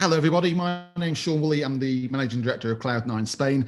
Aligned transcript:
Hello, 0.00 0.16
everybody. 0.16 0.54
My 0.54 0.86
name's 0.96 1.18
Sean 1.18 1.42
Woolley. 1.42 1.62
I'm 1.62 1.78
the 1.78 2.08
managing 2.08 2.40
director 2.40 2.72
of 2.72 2.78
Cloud9 2.78 3.28
Spain. 3.28 3.66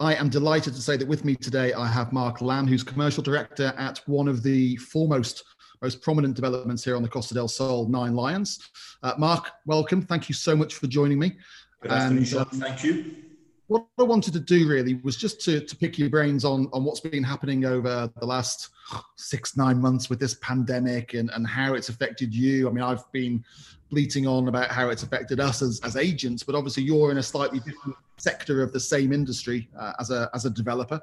I 0.00 0.16
am 0.16 0.28
delighted 0.28 0.74
to 0.74 0.82
say 0.82 0.96
that 0.96 1.06
with 1.06 1.24
me 1.24 1.36
today, 1.36 1.72
I 1.72 1.86
have 1.86 2.12
Mark 2.12 2.40
Lamb, 2.40 2.66
who's 2.66 2.82
commercial 2.82 3.22
director 3.22 3.72
at 3.78 3.98
one 4.06 4.26
of 4.26 4.42
the 4.42 4.74
foremost, 4.78 5.44
most 5.80 6.02
prominent 6.02 6.34
developments 6.34 6.84
here 6.84 6.96
on 6.96 7.02
the 7.04 7.08
Costa 7.08 7.32
del 7.32 7.46
Sol, 7.46 7.86
Nine 7.86 8.16
Lions. 8.16 8.58
Uh, 9.04 9.12
Mark, 9.18 9.52
welcome. 9.66 10.02
Thank 10.02 10.28
you 10.28 10.34
so 10.34 10.56
much 10.56 10.74
for 10.74 10.88
joining 10.88 11.20
me. 11.20 11.36
Good 11.80 11.92
afternoon, 11.92 12.24
Sean. 12.24 12.40
Um, 12.40 12.48
Thank 12.58 12.82
you 12.82 13.27
what 13.68 13.86
I 13.98 14.02
wanted 14.02 14.32
to 14.32 14.40
do 14.40 14.66
really 14.66 14.94
was 15.04 15.16
just 15.16 15.42
to, 15.42 15.60
to 15.60 15.76
pick 15.76 15.98
your 15.98 16.08
brains 16.08 16.44
on, 16.44 16.68
on 16.72 16.84
what's 16.84 17.00
been 17.00 17.22
happening 17.22 17.66
over 17.66 18.10
the 18.18 18.26
last 18.26 18.70
six, 19.16 19.58
nine 19.58 19.78
months 19.78 20.08
with 20.08 20.18
this 20.18 20.34
pandemic 20.40 21.12
and, 21.12 21.30
and 21.30 21.46
how 21.46 21.74
it's 21.74 21.90
affected 21.90 22.34
you. 22.34 22.66
I 22.66 22.72
mean, 22.72 22.82
I've 22.82 23.10
been 23.12 23.44
bleating 23.90 24.26
on 24.26 24.48
about 24.48 24.70
how 24.70 24.88
it's 24.88 25.02
affected 25.02 25.38
us 25.38 25.60
as, 25.60 25.80
as 25.84 25.96
agents, 25.96 26.42
but 26.42 26.54
obviously 26.54 26.82
you're 26.82 27.10
in 27.10 27.18
a 27.18 27.22
slightly 27.22 27.58
different 27.60 27.94
sector 28.16 28.62
of 28.62 28.72
the 28.72 28.80
same 28.80 29.12
industry 29.12 29.68
uh, 29.78 29.92
as, 30.00 30.10
a, 30.10 30.30
as 30.32 30.46
a 30.46 30.50
developer. 30.50 30.98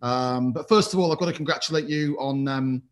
Um, 0.00 0.52
but 0.52 0.66
first 0.66 0.94
of 0.94 1.00
all, 1.00 1.12
I've 1.12 1.18
got 1.18 1.26
to 1.26 1.34
congratulate 1.34 1.88
you 1.88 2.16
on 2.18 2.48
um, 2.48 2.82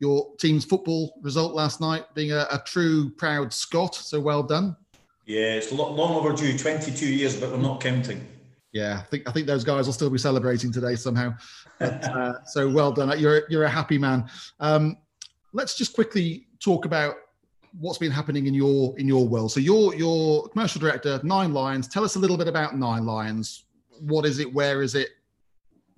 your 0.00 0.34
team's 0.36 0.66
football 0.66 1.18
result 1.22 1.54
last 1.54 1.80
night, 1.80 2.04
being 2.14 2.32
a, 2.32 2.46
a 2.50 2.62
true 2.66 3.08
proud 3.08 3.54
Scot. 3.54 3.94
So 3.94 4.20
well 4.20 4.42
done. 4.42 4.76
Yeah, 5.24 5.54
it's 5.54 5.72
long 5.72 5.98
overdue, 5.98 6.58
22 6.58 7.06
years, 7.06 7.40
but 7.40 7.50
we're 7.50 7.56
not 7.56 7.80
counting 7.80 8.24
yeah, 8.76 8.98
I 8.98 9.06
think 9.10 9.28
I 9.28 9.32
think 9.32 9.46
those 9.46 9.64
guys 9.64 9.86
will 9.86 9.94
still 9.94 10.10
be 10.10 10.18
celebrating 10.18 10.70
today 10.70 10.96
somehow. 10.96 11.34
But, 11.78 12.04
uh, 12.04 12.44
so 12.44 12.68
well 12.70 12.92
done. 12.92 13.18
You're 13.18 13.42
you're 13.48 13.64
a 13.64 13.70
happy 13.70 13.96
man. 13.96 14.28
Um, 14.60 14.98
let's 15.52 15.76
just 15.76 15.94
quickly 15.94 16.46
talk 16.60 16.84
about 16.84 17.14
what's 17.80 17.98
been 17.98 18.12
happening 18.12 18.46
in 18.46 18.54
your 18.54 18.98
in 18.98 19.08
your 19.08 19.26
world. 19.26 19.50
So 19.52 19.60
you're 19.60 19.94
your 19.94 20.48
commercial 20.48 20.80
director, 20.80 21.20
Nine 21.22 21.54
Lions. 21.54 21.88
Tell 21.88 22.04
us 22.04 22.16
a 22.16 22.18
little 22.18 22.36
bit 22.36 22.48
about 22.48 22.76
Nine 22.76 23.06
Lions. 23.06 23.64
What 24.00 24.26
is 24.26 24.40
it? 24.40 24.52
Where 24.52 24.82
is 24.82 24.94
it? 24.94 25.08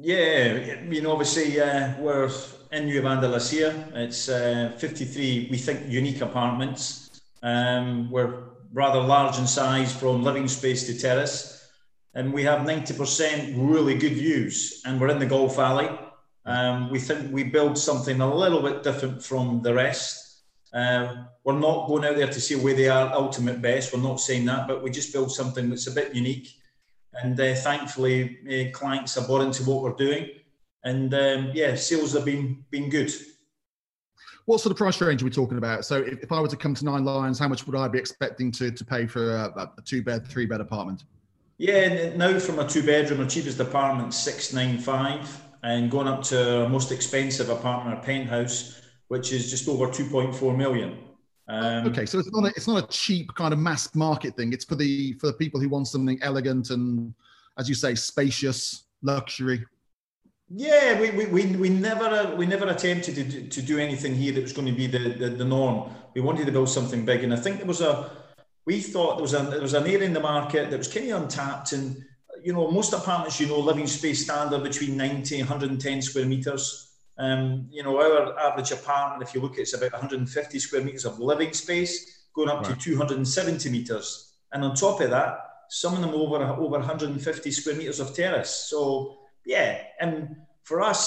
Yeah, 0.00 0.78
you 0.88 1.02
know, 1.02 1.10
obviously 1.10 1.60
uh, 1.60 1.94
we're 1.98 2.30
in 2.70 2.86
Nueva 2.86 3.08
Andalusia. 3.08 3.88
It's 3.94 4.28
uh, 4.28 4.72
53, 4.78 5.48
we 5.50 5.58
think, 5.58 5.90
unique 5.90 6.20
apartments. 6.20 7.20
Um, 7.42 8.08
we're 8.08 8.44
rather 8.72 9.00
large 9.00 9.40
in 9.40 9.46
size 9.48 9.92
from 9.92 10.22
living 10.22 10.46
space 10.46 10.86
to 10.86 10.96
terrace 10.96 11.57
and 12.18 12.32
we 12.32 12.42
have 12.42 12.66
90% 12.66 13.54
really 13.56 13.96
good 13.96 14.14
views, 14.14 14.82
and 14.84 15.00
we're 15.00 15.08
in 15.08 15.20
the 15.20 15.26
Golf 15.26 15.54
Valley. 15.54 15.88
Um, 16.44 16.90
we 16.90 16.98
think 16.98 17.32
we 17.32 17.44
build 17.44 17.78
something 17.78 18.20
a 18.20 18.34
little 18.34 18.60
bit 18.60 18.82
different 18.82 19.22
from 19.22 19.62
the 19.62 19.72
rest. 19.72 20.42
Uh, 20.74 21.26
we're 21.44 21.60
not 21.60 21.86
going 21.86 22.04
out 22.04 22.16
there 22.16 22.26
to 22.26 22.40
see 22.40 22.56
where 22.56 22.74
they 22.74 22.88
are 22.88 23.12
ultimate 23.12 23.62
best. 23.62 23.94
We're 23.94 24.02
not 24.02 24.20
saying 24.20 24.46
that, 24.46 24.66
but 24.66 24.82
we 24.82 24.90
just 24.90 25.12
build 25.12 25.30
something 25.30 25.70
that's 25.70 25.86
a 25.86 25.92
bit 25.92 26.12
unique. 26.12 26.48
And 27.12 27.38
uh, 27.38 27.54
thankfully, 27.54 28.38
uh, 28.50 28.76
clients 28.76 29.16
are 29.16 29.26
bought 29.26 29.42
into 29.42 29.62
what 29.62 29.82
we're 29.82 29.92
doing. 29.92 30.28
And 30.82 31.14
um, 31.14 31.52
yeah, 31.54 31.76
sales 31.76 32.14
have 32.14 32.24
been 32.24 32.64
been 32.70 32.90
good. 32.90 33.12
What 34.46 34.60
sort 34.60 34.72
of 34.72 34.76
price 34.76 35.00
range 35.00 35.22
are 35.22 35.24
we 35.24 35.30
talking 35.30 35.58
about? 35.58 35.84
So, 35.84 35.98
if, 35.98 36.18
if 36.20 36.32
I 36.32 36.40
were 36.40 36.48
to 36.48 36.56
come 36.56 36.74
to 36.74 36.84
Nine 36.84 37.04
Lions, 37.04 37.38
how 37.38 37.46
much 37.46 37.64
would 37.66 37.76
I 37.76 37.86
be 37.86 37.98
expecting 37.98 38.50
to, 38.52 38.72
to 38.72 38.84
pay 38.84 39.06
for 39.06 39.36
a, 39.36 39.70
a 39.78 39.82
two 39.82 40.02
bed, 40.02 40.26
three 40.26 40.46
bed 40.46 40.60
apartment? 40.60 41.04
Yeah, 41.58 42.14
now 42.14 42.38
from 42.38 42.60
a 42.60 42.68
two 42.68 42.84
bedroom, 42.84 43.20
our 43.20 43.26
cheapest 43.26 43.58
apartment 43.58 44.14
six 44.14 44.52
nine 44.52 44.78
five, 44.78 45.42
and 45.64 45.90
going 45.90 46.06
up 46.06 46.22
to 46.24 46.62
our 46.62 46.68
most 46.68 46.92
expensive 46.92 47.50
apartment, 47.50 47.98
a 47.98 48.00
penthouse, 48.00 48.80
which 49.08 49.32
is 49.32 49.50
just 49.50 49.68
over 49.68 49.90
two 49.90 50.08
point 50.08 50.34
four 50.34 50.56
million. 50.56 50.98
Um, 51.48 51.86
okay, 51.88 52.06
so 52.06 52.20
it's 52.20 52.30
not 52.30 52.44
a, 52.44 52.48
it's 52.48 52.68
not 52.68 52.84
a 52.84 52.86
cheap 52.86 53.34
kind 53.34 53.52
of 53.52 53.58
mass 53.58 53.92
market 53.94 54.36
thing. 54.36 54.52
It's 54.52 54.64
for 54.64 54.76
the 54.76 55.14
for 55.14 55.26
the 55.26 55.32
people 55.32 55.58
who 55.58 55.68
want 55.68 55.88
something 55.88 56.18
elegant 56.22 56.70
and, 56.70 57.12
as 57.58 57.68
you 57.68 57.74
say, 57.74 57.96
spacious 57.96 58.84
luxury. 59.02 59.64
Yeah, 60.50 61.00
we, 61.00 61.10
we, 61.10 61.26
we, 61.26 61.46
we 61.56 61.68
never 61.68 62.36
we 62.36 62.46
never 62.46 62.68
attempted 62.68 63.16
to 63.16 63.24
do, 63.24 63.48
to 63.48 63.62
do 63.62 63.78
anything 63.78 64.14
here 64.14 64.32
that 64.32 64.42
was 64.42 64.52
going 64.52 64.68
to 64.68 64.72
be 64.72 64.86
the, 64.86 65.10
the, 65.10 65.30
the 65.30 65.44
norm. 65.44 65.90
We 66.14 66.20
wanted 66.20 66.46
to 66.46 66.52
build 66.52 66.68
something 66.68 67.04
big, 67.04 67.24
and 67.24 67.34
I 67.34 67.36
think 67.36 67.56
there 67.56 67.66
was 67.66 67.80
a 67.80 68.10
we 68.68 68.80
thought 68.80 69.16
there 69.16 69.22
was, 69.22 69.32
a, 69.32 69.38
there 69.44 69.62
was 69.62 69.72
an 69.72 69.86
area 69.86 70.02
in 70.02 70.12
the 70.12 70.20
market 70.20 70.68
that 70.68 70.76
was 70.76 70.88
kind 70.88 71.10
of 71.10 71.22
untapped 71.22 71.72
and 71.72 72.04
you 72.44 72.52
know 72.52 72.70
most 72.70 72.92
apartments 72.92 73.40
you 73.40 73.46
know 73.46 73.58
living 73.58 73.86
space 73.86 74.24
standard 74.24 74.62
between 74.62 74.94
90 74.94 75.40
and 75.40 75.48
110 75.48 76.02
square 76.02 76.26
meters. 76.26 76.92
Um, 77.16 77.66
you 77.70 77.82
know 77.82 77.96
our 77.96 78.38
average 78.38 78.70
apartment 78.70 79.26
if 79.26 79.34
you 79.34 79.40
look 79.40 79.54
at 79.54 79.60
it's 79.60 79.72
about 79.72 79.92
150 79.92 80.58
square 80.58 80.84
meters 80.84 81.06
of 81.06 81.18
living 81.18 81.54
space 81.54 82.26
going 82.34 82.50
up 82.50 82.60
right. 82.68 82.78
to 82.78 82.92
270 82.92 83.70
meters. 83.70 84.34
And 84.52 84.62
on 84.62 84.74
top 84.74 85.00
of 85.00 85.08
that 85.16 85.38
some 85.70 85.94
of 85.94 86.02
them 86.02 86.10
over 86.10 86.36
over 86.36 86.78
150 86.78 87.50
square 87.50 87.74
meters 87.74 88.00
of 88.00 88.14
terrace. 88.14 88.68
So 88.68 89.16
yeah 89.46 89.80
and 89.98 90.36
for 90.64 90.82
us 90.82 91.02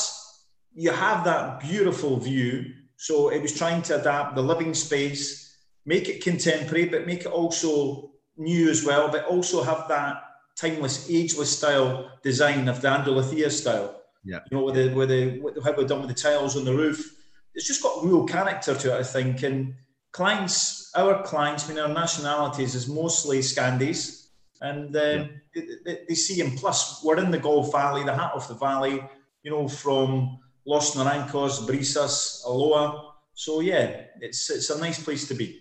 you 0.73 0.89
have 0.89 1.23
that 1.25 1.59
beautiful 1.59 2.17
view. 2.17 2.73
So 2.97 3.29
it 3.29 3.39
was 3.39 3.55
trying 3.55 3.83
to 3.83 3.99
adapt 3.99 4.33
the 4.33 4.41
living 4.41 4.73
space 4.73 5.50
make 5.85 6.09
it 6.09 6.23
contemporary, 6.23 6.85
but 6.85 7.07
make 7.07 7.21
it 7.21 7.27
also 7.31 8.11
new 8.37 8.69
as 8.69 8.85
well, 8.85 9.09
but 9.09 9.25
also 9.25 9.63
have 9.63 9.87
that 9.87 10.23
timeless, 10.57 11.09
ageless 11.09 11.57
style 11.57 12.11
design 12.23 12.67
of 12.67 12.81
the 12.81 12.89
Andalusia 12.89 13.49
style. 13.49 14.01
Yeah. 14.23 14.39
You 14.49 14.57
know, 14.57 14.63
with 14.65 14.75
the 14.75 14.93
with 14.93 15.09
the 15.09 15.39
with 15.39 15.63
how 15.63 15.73
we've 15.73 15.87
done 15.87 16.01
with 16.01 16.09
the 16.09 16.21
tiles 16.21 16.55
on 16.55 16.65
the 16.65 16.75
roof. 16.75 17.17
It's 17.53 17.67
just 17.67 17.83
got 17.83 18.05
real 18.05 18.25
character 18.25 18.75
to 18.75 18.95
it, 18.95 18.99
I 18.99 19.03
think. 19.03 19.43
And 19.43 19.73
clients, 20.11 20.91
our 20.95 21.21
clients, 21.23 21.65
I 21.65 21.73
mean, 21.73 21.79
our 21.79 21.89
nationalities 21.89 22.75
is 22.75 22.87
mostly 22.87 23.39
Scandis. 23.39 24.29
And 24.61 24.95
um, 24.95 25.29
yeah. 25.55 25.63
they, 25.83 25.99
they, 26.07 26.13
see, 26.13 26.39
and 26.39 26.57
plus, 26.57 27.03
we're 27.03 27.17
in 27.17 27.31
the 27.31 27.39
Golf 27.39 27.71
Valley, 27.71 28.03
the 28.03 28.15
heart 28.15 28.35
of 28.35 28.47
the 28.47 28.53
valley, 28.53 29.03
you 29.43 29.51
know, 29.51 29.67
from 29.67 30.39
Los 30.65 30.95
Naranjos, 30.95 31.67
Brisas, 31.67 32.45
Aloha. 32.45 33.11
So, 33.33 33.59
yeah, 33.61 34.03
it's, 34.21 34.49
it's 34.51 34.69
a 34.69 34.79
nice 34.79 35.03
place 35.03 35.27
to 35.29 35.33
be. 35.33 35.60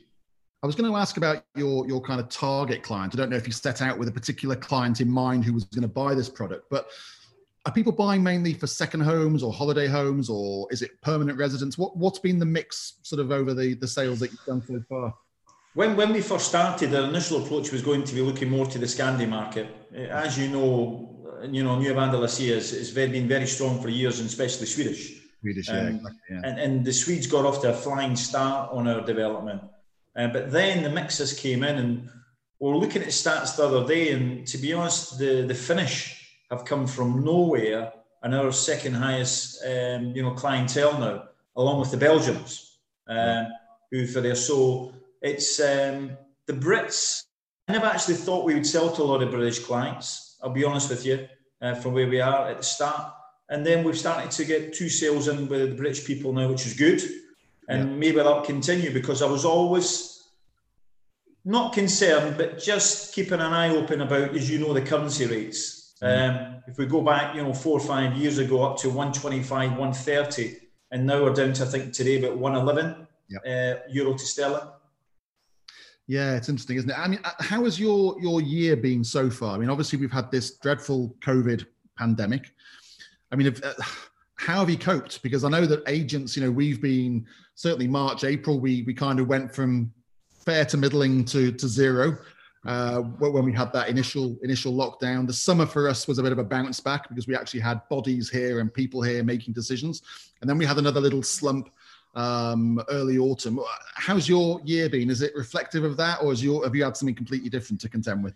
I 0.63 0.67
was 0.67 0.77
going 0.77 0.91
to 0.91 0.97
ask 0.97 1.17
about 1.17 1.45
your 1.57 1.87
your 1.89 2.01
kind 2.01 2.21
of 2.21 2.29
target 2.29 2.83
client. 2.83 3.15
I 3.15 3.17
don't 3.17 3.31
know 3.31 3.37
if 3.37 3.47
you 3.47 3.53
set 3.53 3.81
out 3.81 3.99
with 3.99 4.09
a 4.09 4.13
particular 4.13 4.57
client 4.57 5.01
in 5.01 5.11
mind 5.11 5.45
who 5.45 5.55
was 5.55 5.65
going 5.65 5.83
to 5.83 5.89
buy 5.89 6.15
this 6.15 6.29
product, 6.29 6.69
but 6.71 6.89
are 7.67 7.73
people 7.73 7.93
buying 7.93 8.23
mainly 8.23 8.55
for 8.55 8.67
second 8.67 9.01
homes 9.01 9.43
or 9.43 9.53
holiday 9.53 9.87
homes, 9.87 10.29
or 10.29 10.67
is 10.71 10.83
it 10.83 11.01
permanent 11.01 11.39
residents? 11.39 11.79
What 11.79 11.97
what's 11.97 12.19
been 12.19 12.39
the 12.39 12.47
mix 12.47 12.99
sort 13.03 13.21
of 13.21 13.31
over 13.33 13.55
the 13.55 13.75
the 13.75 13.89
sales 13.89 14.21
that 14.21 14.33
you've 14.33 14.45
done 14.45 14.63
so 14.67 14.83
far? 14.89 15.15
When 15.75 15.97
when 15.97 16.13
we 16.13 16.21
first 16.21 16.49
started, 16.49 16.95
our 16.95 17.05
initial 17.05 17.43
approach 17.43 17.73
was 17.73 17.81
going 17.81 18.05
to 18.05 18.15
be 18.15 18.21
looking 18.21 18.51
more 18.51 18.67
to 18.67 18.79
the 18.79 18.87
Scandi 18.87 19.27
market. 19.27 19.67
As 19.95 20.39
you 20.39 20.49
know, 20.49 21.41
you 21.49 21.65
know, 21.65 21.79
New 21.79 21.99
Andalusia 21.99 22.57
has, 22.57 22.71
has 22.73 22.91
been 22.91 23.27
very 23.27 23.47
strong 23.47 23.81
for 23.81 23.89
years, 23.89 24.21
and 24.21 24.29
especially 24.29 24.67
Swedish. 24.67 25.23
Swedish, 25.41 25.71
um, 25.71 25.77
yeah, 25.77 25.89
exactly, 25.89 26.21
yeah. 26.31 26.41
And, 26.45 26.61
and 26.61 26.85
the 26.85 26.93
Swedes 26.93 27.27
got 27.27 27.47
off 27.47 27.63
to 27.63 27.71
a 27.71 27.73
flying 27.73 28.15
start 28.15 28.71
on 28.73 28.87
our 28.87 29.01
development. 29.01 29.63
Uh, 30.17 30.29
but 30.29 30.51
then 30.51 30.83
the 30.83 30.91
mixers 30.91 31.39
came 31.39 31.63
in 31.63 31.77
and 31.77 32.11
we 32.59 32.71
are 32.71 32.77
looking 32.77 33.03
at 33.03 33.09
stats 33.09 33.57
the 33.57 33.65
other 33.65 33.87
day, 33.87 34.13
and 34.13 34.47
to 34.47 34.59
be 34.59 34.73
honest, 34.73 35.19
the, 35.19 35.43
the 35.47 35.55
Finnish 35.55 36.31
have 36.51 36.65
come 36.65 36.87
from 36.87 37.25
nowhere 37.25 37.93
and 38.23 38.35
our 38.35 38.53
second 38.53 38.95
highest, 38.95 39.65
um, 39.65 40.13
you 40.15 40.23
know, 40.23 40.33
clientele 40.33 40.99
now, 40.99 41.25
along 41.57 41.81
with 41.81 41.91
the 41.91 41.97
Belgians, 41.97 42.79
um, 43.09 43.47
who 43.91 44.07
for 44.07 44.21
their 44.21 44.35
so 44.35 44.93
it's 45.23 45.59
um, 45.59 46.11
the 46.47 46.53
Brits. 46.53 47.25
I 47.67 47.73
never 47.73 47.87
actually 47.87 48.17
thought 48.17 48.45
we 48.45 48.55
would 48.55 48.67
sell 48.67 48.91
to 48.93 49.03
a 49.03 49.05
lot 49.05 49.23
of 49.23 49.31
British 49.31 49.61
clients. 49.61 50.37
I'll 50.43 50.51
be 50.51 50.65
honest 50.65 50.91
with 50.91 51.07
you, 51.07 51.29
uh, 51.63 51.75
from 51.77 51.95
where 51.95 52.09
we 52.09 52.21
are 52.21 52.49
at 52.49 52.59
the 52.59 52.63
start, 52.63 53.13
and 53.49 53.65
then 53.65 53.85
we've 53.85 53.99
started 53.99 54.31
to 54.33 54.45
get 54.45 54.75
two 54.75 54.89
sales 54.89 55.29
in 55.29 55.49
with 55.49 55.71
the 55.71 55.77
British 55.77 56.05
people 56.05 56.33
now, 56.33 56.49
which 56.49 56.67
is 56.67 56.75
good 56.75 57.01
and 57.71 57.91
yeah. 57.91 57.97
maybe 57.97 58.17
that'll 58.17 58.43
continue 58.43 58.93
because 58.93 59.23
I 59.23 59.27
was 59.27 59.45
always 59.45 60.29
not 61.45 61.73
concerned, 61.73 62.37
but 62.37 62.59
just 62.59 63.15
keeping 63.15 63.35
an 63.35 63.53
eye 63.53 63.75
open 63.75 64.01
about, 64.01 64.35
as 64.35 64.51
you 64.51 64.59
know, 64.59 64.75
the 64.75 64.83
currency 64.83 65.27
rates. 65.27 65.95
Mm-hmm. 66.03 66.37
Um, 66.37 66.63
if 66.67 66.79
we 66.79 66.87
go 66.87 67.01
back, 67.01 67.35
you 67.35 67.43
know, 67.43 67.55
four 67.55 67.79
or 67.79 67.87
five 67.87 68.17
years 68.17 68.39
ago, 68.39 68.63
up 68.63 68.79
to 68.79 68.89
125, 68.89 69.71
130, 69.71 70.57
and 70.91 71.07
now 71.07 71.23
we're 71.23 71.33
down 71.33 71.53
to, 71.55 71.65
I 71.65 71.67
think, 71.67 71.93
today 71.93 72.19
about 72.19 72.39
111 72.39 73.07
yep. 73.29 73.43
uh, 73.47 73.83
euro 73.91 74.15
to 74.15 74.27
sterling. 74.27 74.69
Yeah, 76.07 76.35
it's 76.37 76.49
interesting, 76.49 76.77
isn't 76.79 76.91
it? 76.91 76.99
I 76.99 77.07
mean, 77.07 77.21
uh, 77.23 77.31
how 77.39 77.65
has 77.65 77.79
your 77.79 78.21
your 78.21 78.41
year 78.41 78.77
been 78.77 79.05
so 79.05 79.31
far? 79.31 79.55
I 79.55 79.59
mean, 79.59 79.71
obviously 79.71 79.97
we've 79.97 80.11
had 80.11 80.29
this 80.33 80.57
dreadful 80.57 81.15
COVID 81.21 81.67
pandemic. 81.97 82.53
I 83.31 83.37
mean, 83.37 83.47
if, 83.47 83.65
uh, 83.65 83.75
how 84.41 84.61
have 84.61 84.71
you 84.71 84.79
coped? 84.79 85.23
Because 85.23 85.45
I 85.45 85.51
know 85.51 85.67
that 85.67 85.83
agents, 85.87 86.35
you 86.35 86.43
know, 86.43 86.51
we've 86.51 86.81
been 86.81 87.27
certainly 87.57 87.87
March, 87.87 88.25
April, 88.25 88.59
we 88.59 88.83
we 88.85 88.95
kind 88.95 89.21
of 89.21 89.29
went 89.29 89.55
from 89.55 89.93
fair 90.47 90.65
to 90.65 90.79
middling 90.79 91.27
to 91.27 91.53
to 91.53 91.69
zero 91.69 92.17
uh, 92.65 93.01
when 93.01 93.45
we 93.45 93.53
had 93.53 93.71
that 93.75 93.91
initial 93.91 94.39
initial 94.43 94.73
lockdown. 94.73 95.27
The 95.27 95.35
summer 95.35 95.67
for 95.67 95.89
us 95.89 96.09
was 96.09 96.19
a 96.19 96.23
bit 96.23 96.33
of 96.33 96.39
a 96.39 96.45
bounce 96.45 96.81
back 96.81 97.11
because 97.11 97.27
we 97.27 97.37
actually 97.37 97.61
had 97.61 97.87
bodies 97.91 98.31
here 98.31 98.61
and 98.61 98.73
people 98.73 99.03
here 99.03 99.23
making 99.23 99.53
decisions, 99.53 100.01
and 100.41 100.49
then 100.49 100.57
we 100.57 100.65
had 100.65 100.79
another 100.79 101.01
little 101.03 101.23
slump 101.23 101.69
um, 102.15 102.83
early 102.89 103.19
autumn. 103.19 103.61
How's 103.95 104.27
your 104.27 104.63
year 104.65 104.89
been? 104.89 105.11
Is 105.11 105.21
it 105.21 105.35
reflective 105.37 105.85
of 105.85 105.99
that, 105.99 106.23
or 106.23 106.33
your, 106.33 106.65
have 106.65 106.75
you 106.75 106.83
had 106.83 106.97
something 106.97 107.15
completely 107.15 107.51
different 107.51 107.79
to 107.83 107.91
contend 107.91 108.25
with? 108.25 108.33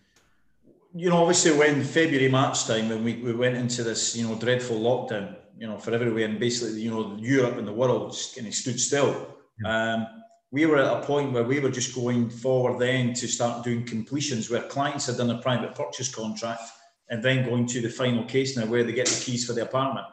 You 0.95 1.09
know, 1.09 1.23
obviously, 1.23 1.57
when 1.57 1.83
February, 1.83 2.29
March 2.29 2.67
time, 2.67 2.91
when 2.91 3.03
we, 3.03 3.15
we 3.15 3.33
went 3.33 3.57
into 3.57 3.83
this, 3.83 4.15
you 4.15 4.29
know, 4.29 4.35
dreadful 4.37 4.79
lockdown, 4.79 5.35
you 5.57 5.67
know, 5.67 5.79
for 5.79 5.93
everywhere, 5.93 6.27
and 6.27 6.39
basically, 6.39 6.81
you 6.81 6.91
know, 6.91 7.17
Europe 7.19 7.57
and 7.59 7.67
the 7.67 7.73
world 7.73 8.13
just 8.13 8.35
kind 8.35 8.47
of 8.47 8.55
stood 8.55 8.81
still. 8.81 9.37
Yeah. 9.63 9.95
Um, 9.95 10.07
we 10.51 10.67
were 10.67 10.79
at 10.79 11.03
a 11.03 11.05
point 11.05 11.33
where 11.33 11.43
we 11.43 11.59
were 11.59 11.71
just 11.71 11.95
going 11.95 12.31
forward 12.31 12.79
then 12.79 13.13
to 13.15 13.27
start 13.27 13.65
doing 13.65 13.85
completions 13.85 14.49
where 14.49 14.63
clients 14.63 15.07
had 15.07 15.17
done 15.17 15.31
a 15.31 15.43
private 15.43 15.75
purchase 15.75 16.15
contract 16.15 16.63
and 17.11 17.23
then 17.23 17.45
going 17.45 17.67
to 17.67 17.81
the 17.81 17.89
final 17.89 18.25
case 18.25 18.57
now 18.57 18.67
where 18.67 18.85
they 18.85 18.93
get 18.93 19.09
the 19.09 19.25
keys 19.25 19.45
for 19.45 19.53
the 19.53 19.63
apartment. 19.63 20.07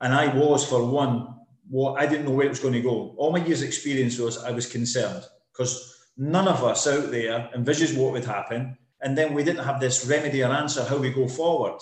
And 0.00 0.14
I 0.14 0.34
was, 0.34 0.66
for 0.66 0.84
one, 0.84 1.34
what 1.68 2.00
I 2.00 2.06
didn't 2.06 2.24
know 2.24 2.32
where 2.32 2.46
it 2.46 2.50
was 2.50 2.60
going 2.60 2.74
to 2.74 2.80
go. 2.80 3.14
All 3.18 3.30
my 3.30 3.44
years' 3.44 3.62
experience 3.62 4.18
was 4.18 4.42
I 4.42 4.52
was 4.52 4.70
concerned 4.70 5.24
because 5.52 5.94
none 6.16 6.48
of 6.48 6.64
us 6.64 6.86
out 6.86 7.10
there 7.10 7.50
envisaged 7.54 7.96
what 7.96 8.12
would 8.12 8.24
happen. 8.24 8.76
And 9.02 9.16
then 9.16 9.34
we 9.34 9.44
didn't 9.44 9.64
have 9.64 9.80
this 9.80 10.06
remedy 10.06 10.42
or 10.42 10.50
answer 10.50 10.84
how 10.84 10.96
we 10.96 11.10
go 11.10 11.28
forward. 11.28 11.78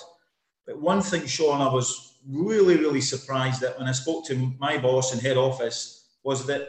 But 0.67 0.81
one 0.81 1.03
thing, 1.03 1.27
Sean, 1.27 1.61
I 1.61 1.73
was 1.73 2.12
really, 2.29 2.77
really 2.77 3.01
surprised 3.01 3.61
that 3.61 3.79
when 3.79 3.89
I 3.89 3.93
spoke 3.93 4.27
to 4.27 4.53
my 4.59 4.79
boss 4.79 5.13
in 5.13 5.21
head 5.21 5.37
office 5.37 6.09
was 6.23 6.47
that 6.47 6.69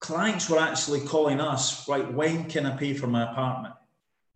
clients 0.00 0.48
were 0.48 0.58
actually 0.58 1.00
calling 1.00 1.40
us, 1.40 1.88
right, 1.88 2.12
when 2.12 2.44
can 2.44 2.66
I 2.66 2.76
pay 2.76 2.94
for 2.94 3.06
my 3.06 3.30
apartment? 3.30 3.74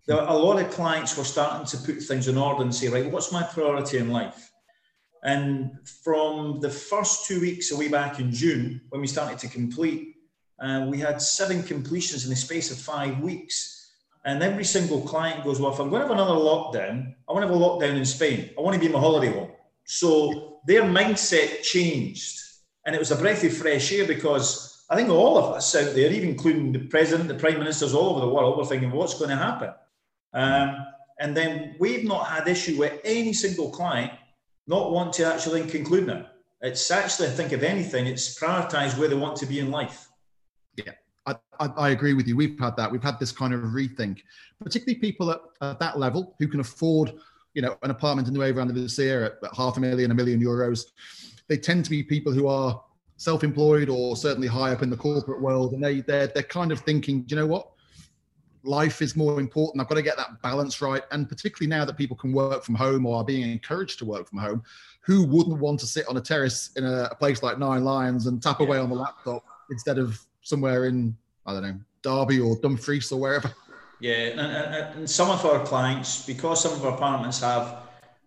There 0.06 0.18
a 0.18 0.34
lot 0.34 0.60
of 0.60 0.70
clients 0.70 1.16
were 1.16 1.24
starting 1.24 1.66
to 1.66 1.76
put 1.78 2.02
things 2.02 2.26
in 2.26 2.36
order 2.36 2.62
and 2.62 2.74
say, 2.74 2.88
right, 2.88 3.10
what's 3.10 3.30
my 3.30 3.42
priority 3.42 3.98
in 3.98 4.10
life? 4.10 4.50
And 5.22 5.78
from 6.02 6.60
the 6.60 6.68
first 6.68 7.26
two 7.26 7.40
weeks 7.40 7.70
away 7.70 7.88
back 7.88 8.18
in 8.18 8.32
June, 8.32 8.80
when 8.88 9.00
we 9.00 9.06
started 9.06 9.38
to 9.38 9.48
complete, 9.48 10.16
uh, 10.60 10.86
we 10.88 10.98
had 10.98 11.22
seven 11.22 11.62
completions 11.62 12.24
in 12.24 12.30
the 12.30 12.36
space 12.36 12.72
of 12.72 12.78
five 12.78 13.20
weeks. 13.20 13.90
And 14.24 14.42
every 14.42 14.64
single 14.64 15.00
client 15.02 15.44
goes, 15.44 15.60
Well, 15.60 15.72
if 15.72 15.78
I'm 15.78 15.90
going 15.90 16.02
to 16.02 16.08
have 16.08 16.16
another 16.16 16.38
lockdown, 16.38 17.14
I 17.28 17.32
want 17.32 17.44
to 17.44 17.48
have 17.48 17.56
a 17.56 17.64
lockdown 17.64 17.96
in 17.96 18.04
Spain. 18.04 18.50
I 18.58 18.60
want 18.60 18.74
to 18.74 18.80
be 18.80 18.86
in 18.86 18.92
my 18.92 18.98
holiday 18.98 19.32
home. 19.32 19.51
So 19.84 20.60
their 20.66 20.82
mindset 20.82 21.62
changed. 21.62 22.40
And 22.86 22.94
it 22.94 22.98
was 22.98 23.10
a 23.10 23.16
breath 23.16 23.44
of 23.44 23.56
fresh 23.56 23.92
air 23.92 24.06
because 24.06 24.84
I 24.90 24.96
think 24.96 25.08
all 25.08 25.38
of 25.38 25.54
us 25.54 25.74
out 25.74 25.94
there, 25.94 26.10
even 26.10 26.30
including 26.30 26.72
the 26.72 26.80
president, 26.80 27.28
the 27.28 27.34
prime 27.34 27.58
ministers 27.58 27.94
all 27.94 28.10
over 28.10 28.20
the 28.20 28.32
world, 28.32 28.58
were 28.58 28.64
thinking, 28.64 28.90
what's 28.90 29.14
going 29.14 29.30
to 29.30 29.36
happen? 29.36 29.70
Um, 30.34 30.76
and 31.20 31.36
then 31.36 31.76
we've 31.78 32.04
not 32.04 32.26
had 32.26 32.48
issue 32.48 32.78
with 32.78 33.00
any 33.04 33.32
single 33.32 33.70
client 33.70 34.12
not 34.66 34.90
want 34.92 35.12
to 35.14 35.24
actually 35.24 35.64
conclude 35.66 36.06
now. 36.06 36.26
It's 36.60 36.90
actually, 36.90 37.28
I 37.28 37.30
think, 37.30 37.52
if 37.52 37.62
anything, 37.62 38.06
it's 38.06 38.38
prioritised 38.38 38.96
where 38.98 39.08
they 39.08 39.16
want 39.16 39.36
to 39.36 39.46
be 39.46 39.58
in 39.58 39.70
life. 39.70 40.08
Yeah, 40.76 40.92
I, 41.26 41.34
I, 41.58 41.66
I, 41.76 41.90
agree 41.90 42.14
with 42.14 42.28
you. 42.28 42.36
We've 42.36 42.58
had 42.58 42.76
that. 42.76 42.90
We've 42.90 43.02
had 43.02 43.18
this 43.18 43.32
kind 43.32 43.52
of 43.52 43.60
rethink, 43.60 44.20
particularly 44.62 45.00
people 45.00 45.32
at, 45.32 45.40
at 45.60 45.80
that 45.80 45.98
level 45.98 46.36
who 46.38 46.46
can 46.46 46.60
afford, 46.60 47.14
you 47.54 47.62
know, 47.62 47.76
an 47.82 47.90
apartment 47.90 48.28
in 48.28 48.34
the 48.34 48.42
Overland 48.42 48.70
of 48.70 48.76
the 48.76 48.88
Sea 48.88 49.10
at, 49.10 49.34
half 49.56 49.76
a 49.76 49.80
million, 49.80 50.10
a 50.10 50.14
million 50.14 50.40
euros. 50.40 50.86
They 51.48 51.56
tend 51.56 51.84
to 51.84 51.90
be 51.90 52.02
people 52.02 52.32
who 52.32 52.46
are 52.46 52.82
self-employed 53.16 53.88
or 53.88 54.16
certainly 54.16 54.48
high 54.48 54.72
up 54.72 54.82
in 54.82 54.90
the 54.90 54.96
corporate 54.96 55.40
world, 55.40 55.74
and 55.74 55.82
they 55.82 56.00
they're 56.00 56.28
they're 56.28 56.42
kind 56.42 56.72
of 56.72 56.80
thinking, 56.80 57.22
do 57.22 57.34
you 57.34 57.40
know 57.40 57.46
what? 57.46 57.68
Life 58.64 59.02
is 59.02 59.16
more 59.16 59.40
important. 59.40 59.80
I've 59.80 59.88
got 59.88 59.96
to 59.96 60.02
get 60.02 60.16
that 60.16 60.40
balance 60.40 60.80
right. 60.80 61.02
And 61.10 61.28
particularly 61.28 61.68
now 61.68 61.84
that 61.84 61.96
people 61.96 62.16
can 62.16 62.32
work 62.32 62.62
from 62.62 62.76
home 62.76 63.06
or 63.06 63.16
are 63.16 63.24
being 63.24 63.50
encouraged 63.50 63.98
to 63.98 64.04
work 64.04 64.28
from 64.28 64.38
home, 64.38 64.62
who 65.00 65.24
wouldn't 65.24 65.58
want 65.58 65.80
to 65.80 65.86
sit 65.86 66.06
on 66.06 66.16
a 66.16 66.20
terrace 66.20 66.70
in 66.76 66.84
a, 66.84 67.08
a 67.10 67.14
place 67.16 67.42
like 67.42 67.58
Nine 67.58 67.82
Lions 67.82 68.28
and 68.28 68.40
tap 68.40 68.60
away 68.60 68.78
on 68.78 68.88
the 68.88 68.94
laptop 68.94 69.44
instead 69.70 69.98
of 69.98 70.18
somewhere 70.42 70.86
in 70.86 71.16
I 71.44 71.52
don't 71.54 71.62
know 71.62 71.80
Derby 72.02 72.40
or 72.40 72.56
Dumfries 72.60 73.10
or 73.10 73.20
wherever? 73.20 73.52
Yeah, 74.02 74.34
and, 74.34 74.40
and, 74.40 74.98
and 74.98 75.10
some 75.10 75.30
of 75.30 75.46
our 75.46 75.64
clients, 75.64 76.26
because 76.26 76.60
some 76.60 76.72
of 76.72 76.84
our 76.84 76.94
apartments 76.94 77.40
have 77.40 77.82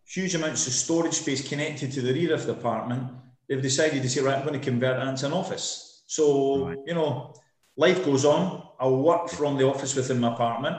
huge 0.07 0.33
amounts 0.33 0.66
of 0.68 0.74
storage 0.74 1.16
space 1.16 1.45
connected 1.45 1.92
to 1.92 2.01
the 2.01 2.13
rear 2.13 2.33
of 2.33 2.45
the 2.45 2.54
apartment, 2.54 3.12
they've 3.50 3.62
decided 3.62 4.01
to 4.01 4.10
say, 4.10 4.22
right, 4.22 4.38
I'm 4.38 4.45
going 4.48 4.57
to 4.57 4.66
convert 4.66 4.98
that 4.98 5.07
into 5.07 5.25
an 5.25 5.33
office. 5.33 6.04
So, 6.07 6.68
right. 6.68 6.77
you 6.86 6.94
know, 6.94 7.33
life 7.75 8.06
goes 8.06 8.24
on. 8.24 8.66
I'll 8.80 8.95
work 8.95 9.27
from 9.27 9.57
the 9.57 9.68
office 9.68 9.95
within 9.95 10.22
my 10.22 10.33
apartment. 10.33 10.77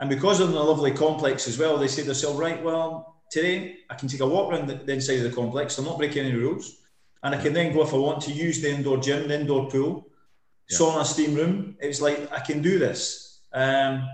And 0.00 0.10
because 0.10 0.40
of 0.40 0.52
the 0.52 0.60
lovely 0.60 0.90
complex 0.90 1.48
as 1.48 1.58
well, 1.58 1.78
they 1.78 1.88
say 1.88 2.02
to 2.02 2.08
themselves, 2.08 2.38
right, 2.38 2.62
well, 2.62 3.22
today 3.30 3.76
I 3.88 3.94
can 3.94 4.08
take 4.08 4.20
a 4.20 4.26
walk 4.26 4.52
around 4.52 4.68
the, 4.68 4.74
the 4.74 4.92
inside 4.92 5.18
of 5.18 5.24
the 5.24 5.30
complex. 5.30 5.78
I'm 5.78 5.86
not 5.86 5.96
breaking 5.96 6.26
any 6.26 6.34
rules. 6.34 6.82
And 7.22 7.34
I 7.34 7.40
can 7.40 7.54
then 7.54 7.72
go 7.72 7.82
if 7.82 7.94
I 7.94 7.96
want 7.96 8.20
to 8.24 8.32
use 8.32 8.60
the 8.60 8.70
indoor 8.70 8.98
gym, 8.98 9.26
the 9.26 9.40
indoor 9.40 9.70
pool, 9.70 10.06
yeah. 10.68 10.76
sauna, 10.76 11.02
steam 11.06 11.34
room. 11.34 11.78
It's 11.80 12.02
like 12.02 12.30
I 12.30 12.40
can 12.40 12.60
do 12.60 12.78
this. 12.78 13.40
Um, 13.54 14.06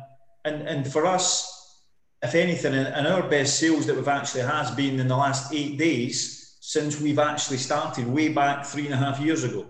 and, 0.44 0.66
and 0.68 0.90
for 0.90 1.06
us, 1.06 1.84
if 2.22 2.34
anything, 2.34 2.74
and 2.74 3.06
our 3.06 3.28
best 3.28 3.58
sales 3.58 3.86
that 3.86 3.96
we've 3.96 4.08
actually 4.08 4.42
has 4.42 4.70
been 4.70 5.00
in 5.00 5.08
the 5.08 5.16
last 5.16 5.52
eight 5.54 5.78
days 5.78 6.56
since 6.60 7.00
we've 7.00 7.18
actually 7.18 7.56
started 7.56 8.06
way 8.06 8.28
back 8.28 8.64
three 8.64 8.84
and 8.84 8.94
a 8.94 8.96
half 8.96 9.18
years 9.20 9.44
ago. 9.44 9.66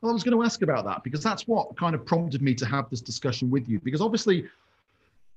Well, 0.00 0.10
I 0.10 0.12
was 0.12 0.24
going 0.24 0.36
to 0.36 0.44
ask 0.44 0.62
about 0.62 0.84
that 0.84 1.02
because 1.04 1.22
that's 1.22 1.46
what 1.46 1.76
kind 1.76 1.94
of 1.94 2.04
prompted 2.04 2.42
me 2.42 2.54
to 2.56 2.66
have 2.66 2.90
this 2.90 3.00
discussion 3.00 3.50
with 3.50 3.68
you. 3.68 3.80
Because 3.80 4.00
obviously, 4.00 4.46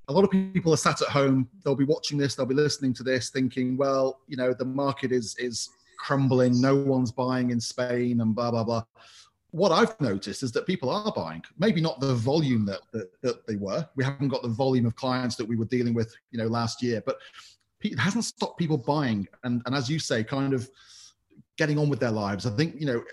a 0.10 0.14
lot 0.14 0.24
of 0.24 0.32
people 0.32 0.74
are 0.74 0.78
sat 0.78 1.02
at 1.02 1.08
home, 1.08 1.48
they'll 1.64 1.76
be 1.76 1.86
watching 1.86 2.18
this, 2.18 2.36
they'll 2.36 2.46
be 2.46 2.56
listening 2.56 2.94
to 2.96 3.04
this, 3.04 3.30
thinking, 3.30 3.78
well, 3.78 4.20
you 4.28 4.36
know, 4.36 4.54
the 4.54 4.66
market 4.66 5.12
is 5.12 5.36
is 5.38 5.70
crumbling, 6.00 6.60
no 6.60 6.76
one's 6.76 7.12
buying 7.12 7.52
in 7.52 7.60
Spain, 7.60 8.22
and 8.22 8.36
blah 8.36 8.52
blah 8.52 8.64
blah. 8.64 8.84
What 9.52 9.72
I've 9.72 10.00
noticed 10.00 10.44
is 10.44 10.52
that 10.52 10.68
people 10.68 10.90
are 10.90 11.12
buying, 11.12 11.44
maybe 11.58 11.82
not 11.82 12.00
the 12.00 12.14
volume 12.14 12.66
that, 12.68 12.82
that, 12.92 13.10
that 13.22 13.48
they 13.48 13.56
were. 13.56 13.88
We 13.96 14.04
haven't 14.04 14.28
got 14.28 14.44
the 14.44 14.50
volume 14.50 14.86
of 14.86 14.96
clients 14.96 15.36
that 15.38 15.46
we 15.46 15.56
were 15.56 15.66
dealing 15.66 15.94
with, 15.94 16.16
you 16.32 16.38
know, 16.38 16.48
last 16.48 16.84
year, 16.84 17.02
but 17.06 17.18
it 17.82 17.98
hasn't 17.98 18.26
stopped 18.26 18.60
people 18.60 18.78
buying 18.78 19.28
and, 19.44 19.62
and 19.66 19.74
as 19.76 19.90
you 19.90 20.00
say, 20.00 20.24
kind 20.24 20.54
of 20.54 20.70
getting 21.58 21.80
on 21.80 21.90
with 21.90 22.00
their 22.00 22.12
lives. 22.12 22.46
I 22.46 22.52
think, 22.52 22.76
you 22.80 22.86
know, 22.86 23.04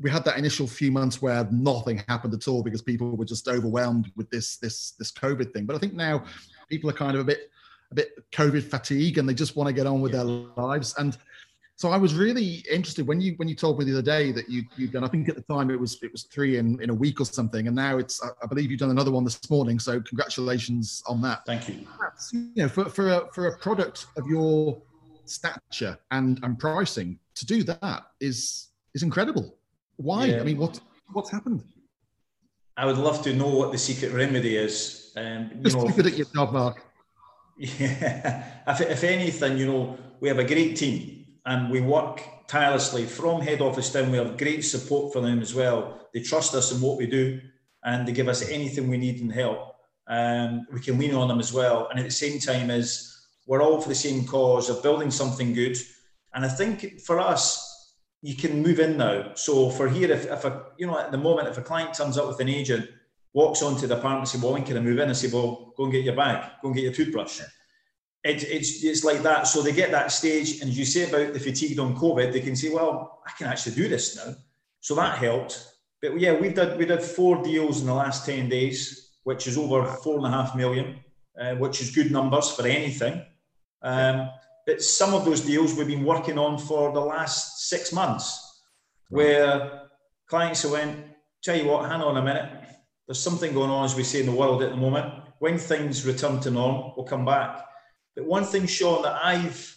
we 0.00 0.10
had 0.10 0.24
that 0.24 0.38
initial 0.38 0.66
few 0.66 0.90
months 0.90 1.22
where 1.22 1.46
nothing 1.50 2.02
happened 2.08 2.34
at 2.34 2.48
all 2.48 2.62
because 2.62 2.82
people 2.82 3.16
were 3.16 3.24
just 3.24 3.46
overwhelmed 3.46 4.10
with 4.16 4.28
this 4.30 4.56
this 4.56 4.92
this 4.92 5.12
COVID 5.12 5.52
thing. 5.52 5.66
But 5.66 5.76
I 5.76 5.78
think 5.78 5.94
now 5.94 6.24
people 6.68 6.90
are 6.90 6.94
kind 6.94 7.14
of 7.14 7.20
a 7.20 7.24
bit 7.24 7.50
a 7.90 7.94
bit 7.94 8.30
COVID 8.32 8.64
fatigue 8.64 9.18
and 9.18 9.28
they 9.28 9.34
just 9.34 9.56
want 9.56 9.68
to 9.68 9.72
get 9.72 9.86
on 9.86 10.00
with 10.00 10.12
their 10.12 10.24
lives. 10.24 10.94
And 10.98 11.16
so 11.76 11.90
I 11.90 11.96
was 11.96 12.14
really 12.14 12.64
interested 12.70 13.06
when 13.06 13.20
you 13.20 13.34
when 13.36 13.48
you 13.48 13.56
told 13.56 13.78
me 13.78 13.84
the 13.84 13.92
other 13.92 14.02
day 14.02 14.30
that 14.30 14.48
you 14.48 14.62
you've 14.76 14.92
done. 14.92 15.02
I 15.02 15.08
think 15.08 15.28
at 15.28 15.34
the 15.34 15.42
time 15.42 15.70
it 15.70 15.80
was 15.80 16.00
it 16.02 16.12
was 16.12 16.22
three 16.24 16.58
in 16.58 16.80
in 16.80 16.90
a 16.90 16.94
week 16.94 17.20
or 17.20 17.24
something, 17.24 17.66
and 17.66 17.74
now 17.74 17.98
it's 17.98 18.22
I 18.42 18.46
believe 18.46 18.70
you've 18.70 18.80
done 18.80 18.90
another 18.90 19.10
one 19.10 19.24
this 19.24 19.50
morning. 19.50 19.80
So 19.80 20.00
congratulations 20.00 21.02
on 21.06 21.20
that. 21.22 21.44
Thank 21.46 21.68
you. 21.68 21.80
That's, 22.00 22.32
you 22.32 22.50
know, 22.54 22.68
for 22.68 22.84
for 22.84 23.08
a, 23.08 23.32
for 23.32 23.48
a 23.48 23.58
product 23.58 24.06
of 24.16 24.26
your 24.28 24.80
stature 25.24 25.98
and 26.12 26.38
and 26.44 26.58
pricing 26.58 27.18
to 27.34 27.46
do 27.46 27.64
that 27.64 28.04
is 28.20 28.68
is 28.94 29.02
incredible. 29.02 29.56
Why? 29.96 30.26
Yeah. 30.26 30.40
I 30.40 30.44
mean, 30.44 30.58
what 30.58 30.78
what's 31.12 31.30
happened? 31.30 31.64
I 32.76 32.86
would 32.86 32.98
love 32.98 33.22
to 33.22 33.32
know 33.32 33.48
what 33.48 33.72
the 33.72 33.78
secret 33.78 34.12
remedy 34.12 34.56
is. 34.56 35.12
Um, 35.16 35.50
you 35.56 35.62
Just 35.62 35.76
know, 35.76 35.88
at 35.88 36.16
your 36.16 36.26
job, 36.26 36.52
Mark. 36.52 36.82
Yeah, 37.56 38.44
if, 38.66 38.80
if 38.80 39.04
anything, 39.04 39.58
you 39.58 39.66
know, 39.66 39.96
we 40.18 40.26
have 40.26 40.40
a 40.40 40.44
great 40.44 40.76
team 40.76 41.23
and 41.46 41.70
we 41.70 41.80
work 41.80 42.22
tirelessly 42.48 43.04
from 43.04 43.40
head 43.40 43.60
office 43.60 43.92
down. 43.92 44.10
We 44.10 44.18
have 44.18 44.36
great 44.36 44.62
support 44.62 45.12
for 45.12 45.20
them 45.20 45.40
as 45.40 45.54
well. 45.54 46.08
They 46.12 46.20
trust 46.20 46.54
us 46.54 46.72
in 46.72 46.80
what 46.80 46.98
we 46.98 47.06
do 47.06 47.40
and 47.84 48.06
they 48.06 48.12
give 48.12 48.28
us 48.28 48.48
anything 48.48 48.88
we 48.88 48.96
need 48.96 49.20
and 49.20 49.32
help. 49.32 49.74
Um, 50.06 50.66
we 50.72 50.80
can 50.80 50.98
lean 50.98 51.14
on 51.14 51.28
them 51.28 51.40
as 51.40 51.52
well. 51.52 51.88
And 51.90 51.98
at 51.98 52.04
the 52.04 52.10
same 52.10 52.38
time, 52.38 52.70
as 52.70 53.14
we're 53.46 53.62
all 53.62 53.80
for 53.80 53.88
the 53.88 53.94
same 53.94 54.26
cause 54.26 54.70
of 54.70 54.82
building 54.82 55.10
something 55.10 55.52
good. 55.52 55.76
And 56.32 56.44
I 56.44 56.48
think 56.48 57.00
for 57.00 57.20
us, 57.20 57.70
you 58.22 58.34
can 58.34 58.62
move 58.62 58.80
in 58.80 58.96
now. 58.96 59.34
So 59.34 59.68
for 59.68 59.86
here, 59.88 60.10
if, 60.10 60.26
if 60.26 60.44
a, 60.44 60.64
you 60.78 60.86
know, 60.86 60.98
at 60.98 61.12
the 61.12 61.18
moment, 61.18 61.48
if 61.48 61.58
a 61.58 61.62
client 61.62 61.92
turns 61.92 62.16
up 62.16 62.26
with 62.26 62.40
an 62.40 62.48
agent, 62.48 62.88
walks 63.34 63.62
onto 63.62 63.86
the 63.86 63.94
apartment 63.94 64.20
and 64.20 64.28
says, 64.28 64.42
well, 64.42 64.54
when 64.54 64.64
can 64.64 64.78
I 64.78 64.80
move 64.80 64.98
in? 64.98 65.10
I 65.10 65.12
say, 65.12 65.28
well, 65.28 65.74
go 65.76 65.84
and 65.84 65.92
get 65.92 66.04
your 66.04 66.16
bag, 66.16 66.50
go 66.62 66.68
and 66.68 66.74
get 66.74 66.84
your 66.84 66.92
toothbrush 66.92 67.40
it, 68.24 68.42
it's 68.44 68.82
it's 68.82 69.04
like 69.04 69.22
that. 69.22 69.46
So 69.46 69.60
they 69.60 69.72
get 69.72 69.90
that 69.90 70.10
stage, 70.10 70.60
and 70.60 70.70
as 70.70 70.78
you 70.78 70.86
say 70.86 71.08
about 71.08 71.34
the 71.34 71.40
fatigue 71.40 71.78
on 71.78 71.94
COVID, 71.94 72.32
they 72.32 72.40
can 72.40 72.56
say, 72.56 72.70
"Well, 72.70 73.20
I 73.26 73.30
can 73.36 73.46
actually 73.46 73.74
do 73.74 73.86
this 73.86 74.16
now." 74.16 74.34
So 74.80 74.94
that 74.94 75.18
helped. 75.18 75.74
But 76.00 76.18
yeah, 76.18 76.32
we 76.32 76.48
did 76.48 76.78
we 76.78 76.86
did 76.86 77.02
four 77.02 77.42
deals 77.42 77.80
in 77.80 77.86
the 77.86 77.94
last 77.94 78.24
ten 78.24 78.48
days, 78.48 79.10
which 79.24 79.46
is 79.46 79.58
over 79.58 79.84
four 79.84 80.16
and 80.16 80.26
a 80.26 80.30
half 80.30 80.56
million, 80.56 81.00
uh, 81.38 81.54
which 81.56 81.82
is 81.82 81.94
good 81.94 82.10
numbers 82.10 82.50
for 82.50 82.66
anything. 82.66 83.22
Um, 83.82 84.30
but 84.66 84.80
some 84.80 85.12
of 85.12 85.26
those 85.26 85.42
deals 85.42 85.74
we've 85.74 85.86
been 85.86 86.04
working 86.04 86.38
on 86.38 86.56
for 86.56 86.92
the 86.92 87.00
last 87.00 87.68
six 87.68 87.92
months, 87.92 88.62
where 89.10 89.82
clients 90.28 90.62
have 90.62 90.72
went, 90.72 90.96
"Tell 91.42 91.58
you 91.58 91.66
what, 91.66 91.90
hang 91.90 92.00
on 92.00 92.16
a 92.16 92.22
minute." 92.22 92.50
There's 93.06 93.20
something 93.20 93.52
going 93.52 93.68
on, 93.68 93.84
as 93.84 93.94
we 93.94 94.02
say 94.02 94.20
in 94.20 94.26
the 94.26 94.32
world 94.32 94.62
at 94.62 94.70
the 94.70 94.78
moment. 94.78 95.12
When 95.40 95.58
things 95.58 96.06
return 96.06 96.40
to 96.40 96.50
norm, 96.50 96.94
we'll 96.96 97.04
come 97.04 97.26
back 97.26 97.66
but 98.14 98.24
one 98.24 98.44
thing, 98.44 98.66
Sean, 98.66 99.02
that 99.02 99.18
I've 99.22 99.76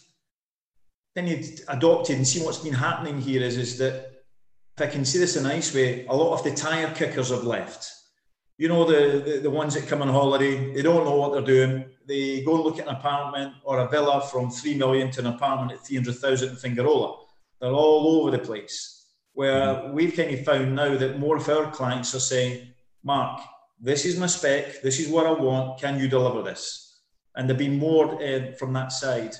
then 1.14 1.44
adopted 1.68 2.16
and 2.16 2.26
seen 2.26 2.44
what's 2.44 2.58
been 2.58 2.72
happening 2.72 3.20
here 3.20 3.42
is, 3.42 3.56
is 3.56 3.78
that 3.78 4.18
if 4.76 4.82
I 4.82 4.86
can 4.86 5.04
see 5.04 5.18
this 5.18 5.36
in 5.36 5.44
a 5.44 5.48
nice 5.48 5.74
way, 5.74 6.06
a 6.06 6.14
lot 6.14 6.38
of 6.38 6.44
the 6.44 6.54
tire 6.54 6.94
kickers 6.94 7.30
have 7.30 7.44
left. 7.44 7.90
You 8.58 8.68
know, 8.68 8.84
the, 8.84 9.18
the, 9.18 9.38
the 9.40 9.50
ones 9.50 9.74
that 9.74 9.88
come 9.88 10.02
on 10.02 10.08
holiday, 10.08 10.72
they 10.72 10.82
don't 10.82 11.04
know 11.04 11.16
what 11.16 11.32
they're 11.32 11.42
doing. 11.42 11.84
They 12.06 12.42
go 12.42 12.54
and 12.54 12.64
look 12.64 12.78
at 12.78 12.88
an 12.88 12.94
apartment 12.94 13.54
or 13.64 13.80
a 13.80 13.88
villa 13.88 14.20
from 14.20 14.50
3 14.50 14.76
million 14.76 15.10
to 15.12 15.20
an 15.20 15.26
apartment 15.26 15.72
at 15.72 15.84
300,000 15.86 16.48
in 16.50 16.56
Fuengirola. 16.56 17.18
They're 17.60 17.70
all 17.70 18.20
over 18.20 18.30
the 18.30 18.38
place. 18.38 19.06
Where 19.32 19.74
mm-hmm. 19.74 19.92
we've 19.92 20.16
kind 20.16 20.32
of 20.32 20.44
found 20.44 20.74
now 20.74 20.96
that 20.96 21.18
more 21.18 21.36
of 21.36 21.48
our 21.48 21.70
clients 21.70 22.14
are 22.14 22.20
saying, 22.20 22.68
Mark, 23.02 23.40
this 23.80 24.04
is 24.04 24.18
my 24.18 24.26
spec, 24.26 24.82
this 24.82 24.98
is 24.98 25.08
what 25.08 25.26
I 25.26 25.32
want, 25.32 25.80
can 25.80 25.98
you 25.98 26.08
deliver 26.08 26.42
this? 26.42 26.87
And 27.38 27.48
there've 27.48 27.56
been 27.56 27.78
more 27.78 28.20
uh, 28.20 28.52
from 28.58 28.72
that 28.72 28.90
side. 28.90 29.36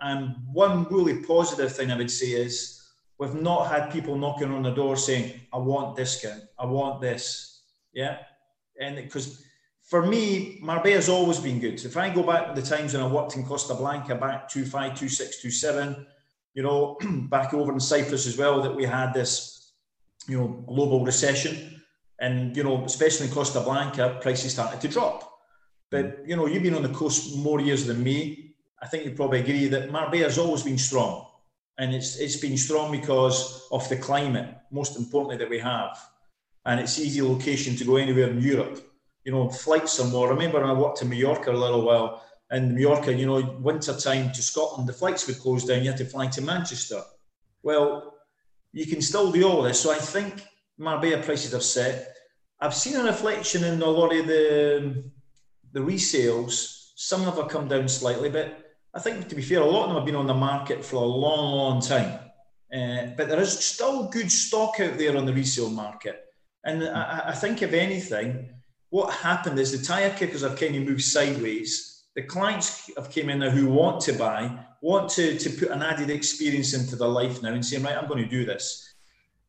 And 0.00 0.34
one 0.52 0.84
really 0.90 1.22
positive 1.22 1.70
thing 1.70 1.92
I 1.92 1.96
would 1.96 2.10
say 2.10 2.28
is 2.28 2.82
we've 3.18 3.34
not 3.34 3.70
had 3.70 3.92
people 3.92 4.16
knocking 4.16 4.50
on 4.50 4.62
the 4.62 4.70
door 4.70 4.96
saying, 4.96 5.42
I 5.52 5.58
want 5.58 5.96
discount, 5.96 6.44
I 6.58 6.64
want 6.64 7.02
this. 7.02 7.62
Yeah. 7.92 8.16
And 8.80 8.96
because 8.96 9.44
for 9.82 10.06
me, 10.06 10.58
Marbella's 10.62 11.10
always 11.10 11.38
been 11.38 11.60
good. 11.60 11.78
So 11.78 11.88
if 11.88 11.96
I 11.98 12.08
go 12.08 12.22
back 12.22 12.54
to 12.54 12.60
the 12.60 12.66
times 12.66 12.94
when 12.94 13.02
I 13.02 13.06
worked 13.06 13.36
in 13.36 13.44
Costa 13.44 13.74
Blanca 13.74 14.14
back 14.14 14.50
25, 14.50 14.96
26, 14.96 15.40
27, 15.42 16.06
you 16.54 16.62
know, 16.62 16.96
back 17.28 17.52
over 17.52 17.70
in 17.70 17.80
Cyprus 17.80 18.26
as 18.26 18.38
well, 18.38 18.62
that 18.62 18.74
we 18.74 18.84
had 18.86 19.12
this, 19.12 19.72
you 20.26 20.38
know, 20.38 20.64
global 20.66 21.04
recession. 21.04 21.82
And, 22.18 22.56
you 22.56 22.64
know, 22.64 22.82
especially 22.86 23.26
in 23.26 23.32
Costa 23.32 23.60
Blanca, 23.60 24.18
prices 24.22 24.52
started 24.52 24.80
to 24.80 24.88
drop. 24.88 25.35
But, 25.90 26.24
mm. 26.24 26.28
you 26.28 26.36
know, 26.36 26.46
you've 26.46 26.62
been 26.62 26.74
on 26.74 26.82
the 26.82 26.88
coast 26.90 27.36
more 27.36 27.60
years 27.60 27.86
than 27.86 28.02
me. 28.02 28.54
I 28.82 28.86
think 28.86 29.04
you 29.04 29.12
probably 29.12 29.40
agree 29.40 29.68
that 29.68 29.90
Marbella 29.90 30.24
has 30.24 30.38
always 30.38 30.62
been 30.62 30.78
strong 30.78 31.26
and 31.78 31.94
it's 31.94 32.16
it's 32.16 32.36
been 32.36 32.56
strong 32.56 32.90
because 32.90 33.66
of 33.70 33.88
the 33.88 33.96
climate, 33.96 34.48
most 34.70 34.96
importantly 34.96 35.36
that 35.36 35.50
we 35.50 35.58
have, 35.58 35.98
and 36.64 36.80
it's 36.80 36.98
easy 36.98 37.22
location 37.22 37.76
to 37.76 37.84
go 37.84 37.96
anywhere 37.96 38.30
in 38.30 38.40
Europe. 38.40 38.80
You 39.24 39.32
know, 39.32 39.48
flights 39.48 39.92
somewhere. 39.92 40.28
I 40.28 40.30
remember 40.30 40.60
when 40.60 40.70
I 40.70 40.72
worked 40.72 41.02
in 41.02 41.08
Mallorca 41.08 41.50
a 41.50 41.52
little 41.52 41.82
while, 41.82 42.22
and 42.50 42.74
Mallorca, 42.74 43.12
you 43.12 43.26
know, 43.26 43.58
winter 43.60 43.94
time 43.94 44.32
to 44.32 44.42
Scotland, 44.42 44.88
the 44.88 44.92
flights 44.92 45.26
would 45.26 45.38
close 45.38 45.64
down. 45.64 45.82
You 45.82 45.90
had 45.90 45.98
to 45.98 46.04
fly 46.04 46.28
to 46.28 46.42
Manchester. 46.42 47.02
Well, 47.62 48.14
you 48.72 48.86
can 48.86 49.02
still 49.02 49.32
do 49.32 49.48
all 49.48 49.62
this. 49.62 49.80
So 49.80 49.90
I 49.90 49.98
think 49.98 50.44
Marbella 50.78 51.22
prices 51.22 51.52
have 51.52 51.64
set. 51.64 52.14
I've 52.60 52.74
seen 52.74 52.96
a 52.96 53.04
reflection 53.04 53.64
in 53.64 53.82
a 53.82 53.86
lot 53.86 54.14
of 54.14 54.26
the 54.26 55.10
the 55.76 55.82
resales. 55.82 56.90
Some 56.94 57.20
of 57.20 57.36
them 57.36 57.44
have 57.44 57.52
come 57.52 57.68
down 57.68 57.86
slightly, 57.86 58.30
but 58.30 58.58
I 58.94 58.98
think, 58.98 59.28
to 59.28 59.34
be 59.34 59.42
fair, 59.42 59.60
a 59.60 59.64
lot 59.66 59.82
of 59.82 59.88
them 59.88 59.96
have 59.96 60.06
been 60.06 60.16
on 60.16 60.26
the 60.26 60.32
market 60.32 60.82
for 60.82 60.96
a 60.96 61.00
long, 61.00 61.54
long 61.54 61.80
time. 61.82 62.18
Uh, 62.74 63.14
but 63.14 63.28
there 63.28 63.40
is 63.40 63.58
still 63.64 64.08
good 64.08 64.32
stock 64.32 64.80
out 64.80 64.96
there 64.96 65.16
on 65.16 65.26
the 65.26 65.34
resale 65.34 65.68
market. 65.68 66.24
And 66.64 66.82
I, 66.82 67.24
I, 67.26 67.32
think, 67.32 67.60
if 67.60 67.74
anything, 67.74 68.48
what 68.88 69.12
happened 69.12 69.58
is 69.58 69.70
the 69.70 69.86
tyre 69.86 70.14
kickers 70.16 70.40
have 70.40 70.58
kind 70.58 70.74
of 70.76 70.84
moved 70.84 71.02
sideways. 71.02 72.04
The 72.14 72.22
clients 72.22 72.90
have 72.96 73.10
came 73.10 73.28
in 73.28 73.40
now 73.40 73.50
who 73.50 73.68
want 73.68 74.00
to 74.02 74.14
buy, 74.14 74.58
want 74.80 75.10
to, 75.10 75.38
to 75.38 75.50
put 75.50 75.70
an 75.70 75.82
added 75.82 76.08
experience 76.08 76.72
into 76.72 76.96
their 76.96 77.08
life 77.08 77.42
now 77.42 77.52
and 77.52 77.64
saying, 77.64 77.82
right, 77.82 77.98
I'm 77.98 78.08
going 78.08 78.24
to 78.24 78.30
do 78.30 78.46
this. 78.46 78.94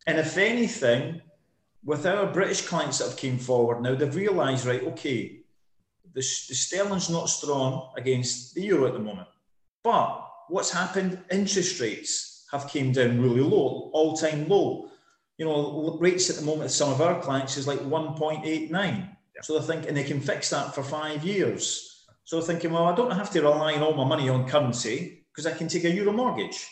And 0.05 0.19
if 0.19 0.38
anything, 0.38 1.22
with 1.86 2.05
our 2.05 2.27
British 2.27 2.67
clients 2.67 2.98
that 2.98 3.07
have 3.07 3.17
came 3.17 3.38
forward 3.38 3.81
now, 3.81 3.96
they've 3.96 4.13
realised, 4.13 4.65
right, 4.65 4.84
okay, 4.84 5.37
the, 6.13 6.21
the 6.21 6.55
sterling's 6.55 7.09
not 7.09 7.29
strong 7.29 7.91
against 7.97 8.53
the 8.55 8.61
euro 8.61 8.87
at 8.87 8.93
the 8.93 8.99
moment. 8.99 9.27
But 9.83 10.27
what's 10.49 10.71
happened? 10.71 11.19
Interest 11.31 11.79
rates 11.79 12.45
have 12.51 12.69
came 12.69 12.91
down 12.91 13.21
really 13.21 13.41
low, 13.41 13.89
all 13.93 14.15
time 14.15 14.47
low. 14.47 14.89
You 15.37 15.45
know, 15.45 15.97
rates 15.99 16.29
at 16.29 16.37
the 16.37 16.41
moment, 16.41 16.71
some 16.71 16.91
of 16.91 17.01
our 17.01 17.21
clients 17.21 17.57
is 17.57 17.67
like 17.67 17.79
1.89. 17.79 18.71
Yeah. 18.71 19.07
So 19.41 19.53
they're 19.53 19.61
thinking 19.61 19.93
they 19.93 20.03
can 20.03 20.19
fix 20.19 20.49
that 20.49 20.73
for 20.73 20.83
five 20.83 21.23
years. 21.23 22.05
So 22.23 22.37
they're 22.37 22.47
thinking, 22.47 22.71
well, 22.71 22.85
I 22.85 22.95
don't 22.95 23.11
have 23.11 23.29
to 23.31 23.41
rely 23.41 23.75
on 23.75 23.83
all 23.83 23.93
my 23.93 24.03
money 24.03 24.29
on 24.29 24.47
currency 24.47 25.25
because 25.31 25.45
I 25.45 25.55
can 25.55 25.67
take 25.67 25.83
a 25.83 25.91
euro 25.91 26.11
mortgage. 26.11 26.67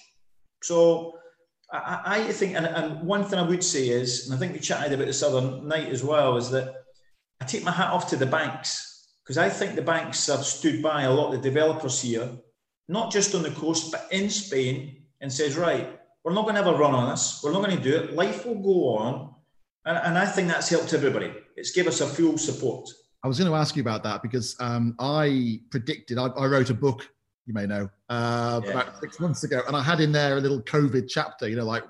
So 0.63 1.19
I, 1.71 2.01
I 2.27 2.31
think, 2.31 2.55
and, 2.55 2.65
and, 2.65 3.01
one 3.01 3.23
thing 3.23 3.37
I 3.37 3.47
would 3.47 3.63
say 3.63 3.89
is, 3.89 4.25
and 4.25 4.35
I 4.35 4.37
think 4.37 4.53
we 4.53 4.59
chatted 4.59 4.93
about 4.93 5.05
this 5.05 5.21
other 5.21 5.61
night 5.61 5.89
as 5.89 6.03
well, 6.03 6.37
is 6.37 6.49
that 6.51 6.73
I 7.41 7.45
take 7.45 7.63
my 7.63 7.71
hat 7.71 7.91
off 7.91 8.09
to 8.09 8.15
the 8.15 8.25
banks 8.25 8.94
because 9.25 9.38
I 9.38 9.50
think 9.50 9.75
the 9.75 9.82
banks 9.82 10.27
have 10.27 10.46
stood 10.46 10.82
by 10.82 11.03
a 11.03 11.12
lot 11.12 11.34
of 11.34 11.41
the 11.41 11.50
developers 11.50 12.01
here 12.01 12.29
not 12.88 13.12
just 13.12 13.34
on 13.36 13.44
the 13.44 13.51
coast, 13.51 13.91
but 13.91 14.08
in 14.12 14.29
Spain, 14.29 14.98
and 15.22 15.32
says, 15.32 15.58
right, 15.58 16.00
we're 16.24 16.34
not 16.34 16.44
going 16.44 16.55
to 16.55 16.63
have 16.63 16.74
a 16.74 16.77
run 16.77 16.94
on 16.94 17.10
this. 17.10 17.41
We're 17.44 17.51
not 17.51 17.63
going 17.63 17.75
to 17.75 17.84
do 17.84 17.96
it. 17.96 18.13
Life 18.13 18.46
will 18.46 18.62
go 18.62 18.89
on. 18.98 19.34
And, 19.86 19.98
and 19.98 20.17
I 20.17 20.25
think 20.25 20.48
that's 20.48 20.70
helped 20.70 20.94
everybody. 20.94 21.34
It's 21.55 21.72
given 21.72 21.91
us 21.91 22.01
a 22.01 22.08
full 22.08 22.38
support. 22.38 22.89
I 23.24 23.27
was 23.27 23.39
going 23.39 23.50
to 23.50 23.58
ask 23.58 23.75
you 23.75 23.82
about 23.82 24.03
that 24.03 24.22
because 24.22 24.55
um, 24.60 24.96
I 25.00 25.62
predicted, 25.72 26.17
I, 26.17 26.27
I, 26.27 26.46
wrote 26.46 26.70
a 26.70 26.75
book, 26.75 27.10
you 27.48 27.53
may 27.53 27.65
know, 27.65 27.89
uh, 28.10 28.62
yeah. 28.63 28.72
about 28.72 29.00
six 29.00 29.20
months 29.20 29.44
ago, 29.44 29.62
and 29.67 29.75
I 29.75 29.82
had 29.82 30.00
in 30.00 30.12
there 30.12 30.38
a 30.38 30.41
little 30.41 30.62
COVID 30.62 31.08
chapter, 31.10 31.48
you 31.48 31.55
know, 31.55 31.65
like 31.65 31.84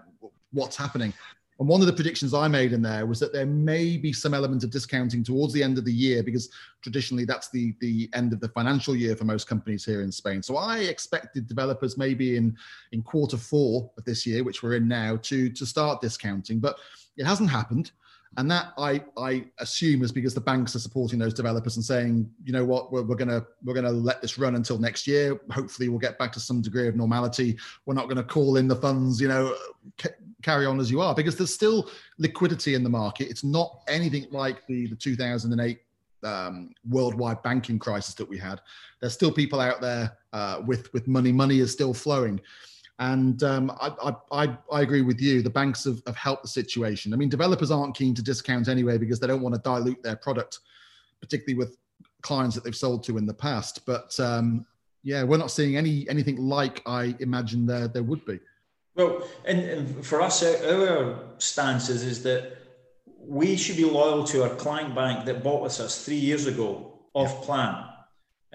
what's 0.51 0.77
happening. 0.77 1.13
And 1.59 1.69
one 1.69 1.79
of 1.79 1.87
the 1.87 1.93
predictions 1.93 2.33
I 2.33 2.47
made 2.49 2.73
in 2.73 2.81
there 2.81 3.05
was 3.05 3.19
that 3.21 3.31
there 3.31 3.45
may 3.45 3.97
be 3.97 4.11
some 4.11 4.33
element 4.33 4.63
of 4.63 4.71
discounting 4.71 5.23
towards 5.23 5.53
the 5.53 5.63
end 5.63 5.77
of 5.77 5.85
the 5.85 5.93
year 5.93 6.21
because 6.21 6.49
traditionally 6.81 7.23
that's 7.23 7.49
the 7.49 7.73
the 7.79 8.09
end 8.13 8.33
of 8.33 8.41
the 8.41 8.49
financial 8.49 8.95
year 8.95 9.15
for 9.15 9.23
most 9.23 9.47
companies 9.47 9.85
here 9.85 10.01
in 10.01 10.11
Spain. 10.11 10.43
So 10.43 10.57
I 10.57 10.79
expected 10.79 11.47
developers 11.47 11.97
maybe 11.97 12.35
in 12.35 12.57
in 12.91 13.01
quarter 13.01 13.37
four 13.37 13.89
of 13.97 14.03
this 14.03 14.25
year, 14.25 14.43
which 14.43 14.63
we're 14.63 14.75
in 14.75 14.87
now, 14.87 15.15
to 15.23 15.49
to 15.49 15.65
start 15.65 16.01
discounting, 16.01 16.59
but 16.59 16.77
it 17.15 17.25
hasn't 17.25 17.49
happened. 17.49 17.91
And 18.37 18.51
that 18.51 18.73
I, 18.77 19.01
I 19.17 19.45
assume 19.59 20.03
is 20.03 20.11
because 20.11 20.33
the 20.33 20.41
banks 20.41 20.75
are 20.75 20.79
supporting 20.79 21.19
those 21.19 21.33
developers 21.33 21.77
and 21.77 21.85
saying, 21.85 22.29
you 22.43 22.51
know 22.51 22.65
what, 22.65 22.91
we're, 22.91 23.03
we're 23.03 23.15
gonna 23.15 23.45
we're 23.63 23.73
gonna 23.73 23.91
let 23.91 24.21
this 24.21 24.37
run 24.37 24.55
until 24.55 24.77
next 24.77 25.07
year. 25.07 25.39
Hopefully, 25.51 25.87
we'll 25.87 25.99
get 25.99 26.19
back 26.19 26.33
to 26.33 26.39
some 26.41 26.61
degree 26.61 26.89
of 26.89 26.97
normality. 26.97 27.57
We're 27.85 27.93
not 27.93 28.09
to 28.09 28.23
call 28.23 28.57
in 28.57 28.67
the 28.67 28.75
funds, 28.75 29.21
you 29.21 29.29
know, 29.29 29.55
carry 30.45 30.65
on 30.67 30.79
as 30.79 30.91
you 30.91 31.01
are 31.01 31.15
because 31.15 31.35
there's 31.35 31.53
still 31.53 31.89
liquidity 32.19 32.75
in 32.75 32.83
the 32.83 32.89
market. 32.89 33.27
It's 33.29 33.43
not 33.43 33.81
anything 33.87 34.27
like 34.31 34.65
the 34.67 34.87
the 34.87 34.95
2008 34.95 35.79
um, 36.23 36.73
worldwide 36.87 37.41
banking 37.43 37.79
crisis 37.79 38.13
that 38.15 38.29
we 38.29 38.37
had. 38.37 38.61
There's 39.01 39.13
still 39.13 39.31
people 39.31 39.59
out 39.59 39.81
there 39.81 40.17
uh, 40.33 40.61
with 40.65 40.93
with 40.93 41.07
money. 41.07 41.31
Money 41.31 41.59
is 41.59 41.71
still 41.71 41.93
flowing. 41.93 42.39
And 42.99 43.43
um, 43.43 43.71
I, 43.81 44.13
I, 44.31 44.57
I, 44.71 44.81
agree 44.81 45.01
with 45.01 45.19
you. 45.19 45.41
The 45.41 45.49
banks 45.49 45.83
have, 45.83 46.01
have 46.07 46.15
helped 46.15 46.43
the 46.43 46.47
situation. 46.47 47.13
I 47.13 47.17
mean, 47.17 47.27
developers 47.27 47.69
aren't 47.69 47.93
keen 47.93 48.15
to 48.15 48.21
discount 48.21 48.69
anyway 48.69 48.97
because 48.97 49.19
they 49.19 49.27
don't 49.27 49.41
want 49.41 49.53
to 49.53 49.59
dilute 49.59 50.01
their 50.01 50.15
product, 50.15 50.59
particularly 51.19 51.57
with 51.57 51.75
clients 52.21 52.55
that 52.55 52.63
they've 52.63 52.73
sold 52.73 53.03
to 53.03 53.17
in 53.17 53.25
the 53.25 53.33
past. 53.33 53.85
But 53.85 54.17
um, 54.17 54.65
yeah, 55.03 55.23
we're 55.23 55.35
not 55.35 55.51
seeing 55.51 55.75
any 55.75 56.07
anything 56.09 56.37
like 56.37 56.81
I 56.85 57.15
imagined 57.19 57.67
there 57.67 57.89
there 57.89 58.03
would 58.03 58.25
be. 58.25 58.39
Well, 58.95 59.27
and, 59.45 59.59
and 59.59 60.05
for 60.05 60.21
us, 60.21 60.43
our 60.43 61.19
stances 61.37 62.03
is 62.03 62.23
that 62.23 62.57
we 63.19 63.57
should 63.57 63.77
be 63.77 63.85
loyal 63.85 64.23
to 64.25 64.43
our 64.43 64.55
client 64.55 64.95
bank 64.95 65.25
that 65.25 65.43
bought 65.43 65.63
with 65.63 65.79
us 65.79 66.05
three 66.05 66.15
years 66.15 66.47
ago 66.47 66.93
off 67.13 67.43
plan 67.43 67.85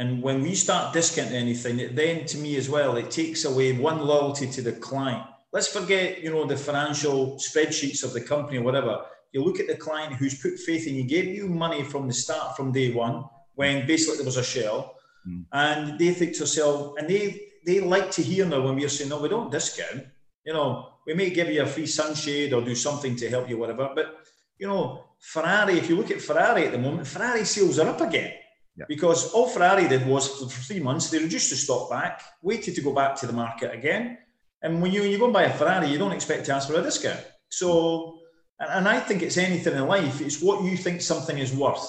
and 0.00 0.22
when 0.22 0.40
we 0.40 0.54
start 0.54 0.94
discounting 0.94 1.34
anything, 1.36 1.78
it 1.78 1.94
then 1.94 2.24
to 2.24 2.38
me 2.38 2.56
as 2.56 2.70
well, 2.70 2.96
it 2.96 3.10
takes 3.10 3.44
away 3.44 3.72
one 3.72 4.00
loyalty 4.00 4.46
to 4.46 4.62
the 4.62 4.72
client. 4.72 5.22
Let's 5.52 5.68
forget, 5.68 6.22
you 6.22 6.30
know, 6.30 6.46
the 6.46 6.56
financial 6.56 7.36
spreadsheets 7.36 8.02
of 8.02 8.14
the 8.14 8.20
company 8.22 8.56
or 8.56 8.62
whatever. 8.62 9.04
You 9.32 9.44
look 9.44 9.60
at 9.60 9.66
the 9.66 9.76
client 9.76 10.14
who's 10.14 10.40
put 10.40 10.58
faith 10.58 10.86
in 10.86 10.94
you, 10.94 11.04
gave 11.04 11.26
you 11.26 11.48
money 11.48 11.82
from 11.84 12.06
the 12.06 12.14
start, 12.14 12.56
from 12.56 12.72
day 12.72 12.94
one, 12.94 13.24
when 13.56 13.86
basically 13.86 14.16
there 14.16 14.24
was 14.24 14.38
a 14.38 14.42
shell, 14.42 14.96
mm. 15.28 15.44
and 15.52 15.98
they 15.98 16.14
think 16.14 16.32
to 16.32 16.38
themselves, 16.40 16.94
and 16.98 17.06
they 17.06 17.38
they 17.66 17.80
like 17.80 18.10
to 18.12 18.22
hear 18.22 18.46
now 18.46 18.62
when 18.62 18.76
we're 18.76 18.88
saying, 18.88 19.10
no, 19.10 19.20
we 19.20 19.28
don't 19.28 19.52
discount. 19.52 20.06
You 20.50 20.56
know, 20.56 20.88
we 21.06 21.14
may 21.14 21.30
give 21.30 21.48
you 21.48 21.62
a 21.62 21.66
free 21.66 21.86
sunshade 21.86 22.52
or 22.52 22.60
do 22.60 22.74
something 22.74 23.14
to 23.14 23.30
help 23.30 23.48
you, 23.48 23.56
whatever. 23.56 23.92
But 23.94 24.16
you 24.58 24.66
know, 24.66 25.04
Ferrari, 25.20 25.78
if 25.78 25.88
you 25.88 25.94
look 25.94 26.10
at 26.10 26.20
Ferrari 26.20 26.66
at 26.66 26.72
the 26.72 26.78
moment, 26.78 27.06
Ferrari 27.06 27.44
sales 27.44 27.78
are 27.78 27.88
up 27.88 28.00
again. 28.00 28.32
Yeah. 28.76 28.86
Because 28.88 29.32
all 29.32 29.48
Ferrari 29.48 29.86
did 29.86 30.04
was 30.08 30.26
for 30.26 30.46
three 30.46 30.80
months, 30.80 31.08
they 31.08 31.20
reduced 31.20 31.50
the 31.50 31.56
stock 31.56 31.88
back, 31.88 32.20
waited 32.42 32.74
to 32.74 32.80
go 32.80 32.92
back 32.92 33.14
to 33.20 33.28
the 33.28 33.32
market 33.32 33.72
again. 33.72 34.18
And 34.60 34.82
when 34.82 34.90
you, 34.90 35.02
when 35.02 35.12
you 35.12 35.18
go 35.18 35.26
and 35.26 35.32
buy 35.32 35.44
a 35.44 35.54
Ferrari, 35.56 35.86
you 35.86 35.98
don't 35.98 36.10
expect 36.10 36.46
to 36.46 36.52
ask 36.52 36.68
for 36.68 36.74
a 36.74 36.82
discount. 36.82 37.24
So, 37.48 38.18
and, 38.58 38.70
and 38.72 38.88
I 38.88 38.98
think 38.98 39.22
it's 39.22 39.38
anything 39.38 39.76
in 39.76 39.86
life, 39.86 40.20
it's 40.20 40.42
what 40.42 40.64
you 40.64 40.76
think 40.76 41.00
something 41.00 41.38
is 41.38 41.52
worth. 41.54 41.86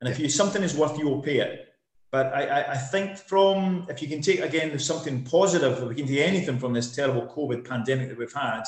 And 0.00 0.10
if 0.10 0.18
you 0.18 0.28
something 0.28 0.64
is 0.64 0.76
worth, 0.76 0.98
you 0.98 1.08
will 1.08 1.22
pay 1.22 1.38
it. 1.38 1.68
But 2.14 2.32
I, 2.32 2.42
I, 2.44 2.72
I 2.74 2.76
think 2.76 3.16
from, 3.18 3.86
if 3.88 4.00
you 4.00 4.06
can 4.06 4.22
take 4.22 4.38
again 4.38 4.78
something 4.78 5.24
positive, 5.24 5.82
if 5.82 5.88
we 5.88 5.96
can 5.96 6.06
take 6.06 6.20
anything 6.20 6.60
from 6.60 6.72
this 6.72 6.94
terrible 6.94 7.26
COVID 7.26 7.68
pandemic 7.68 8.08
that 8.08 8.16
we've 8.16 8.32
had, 8.32 8.62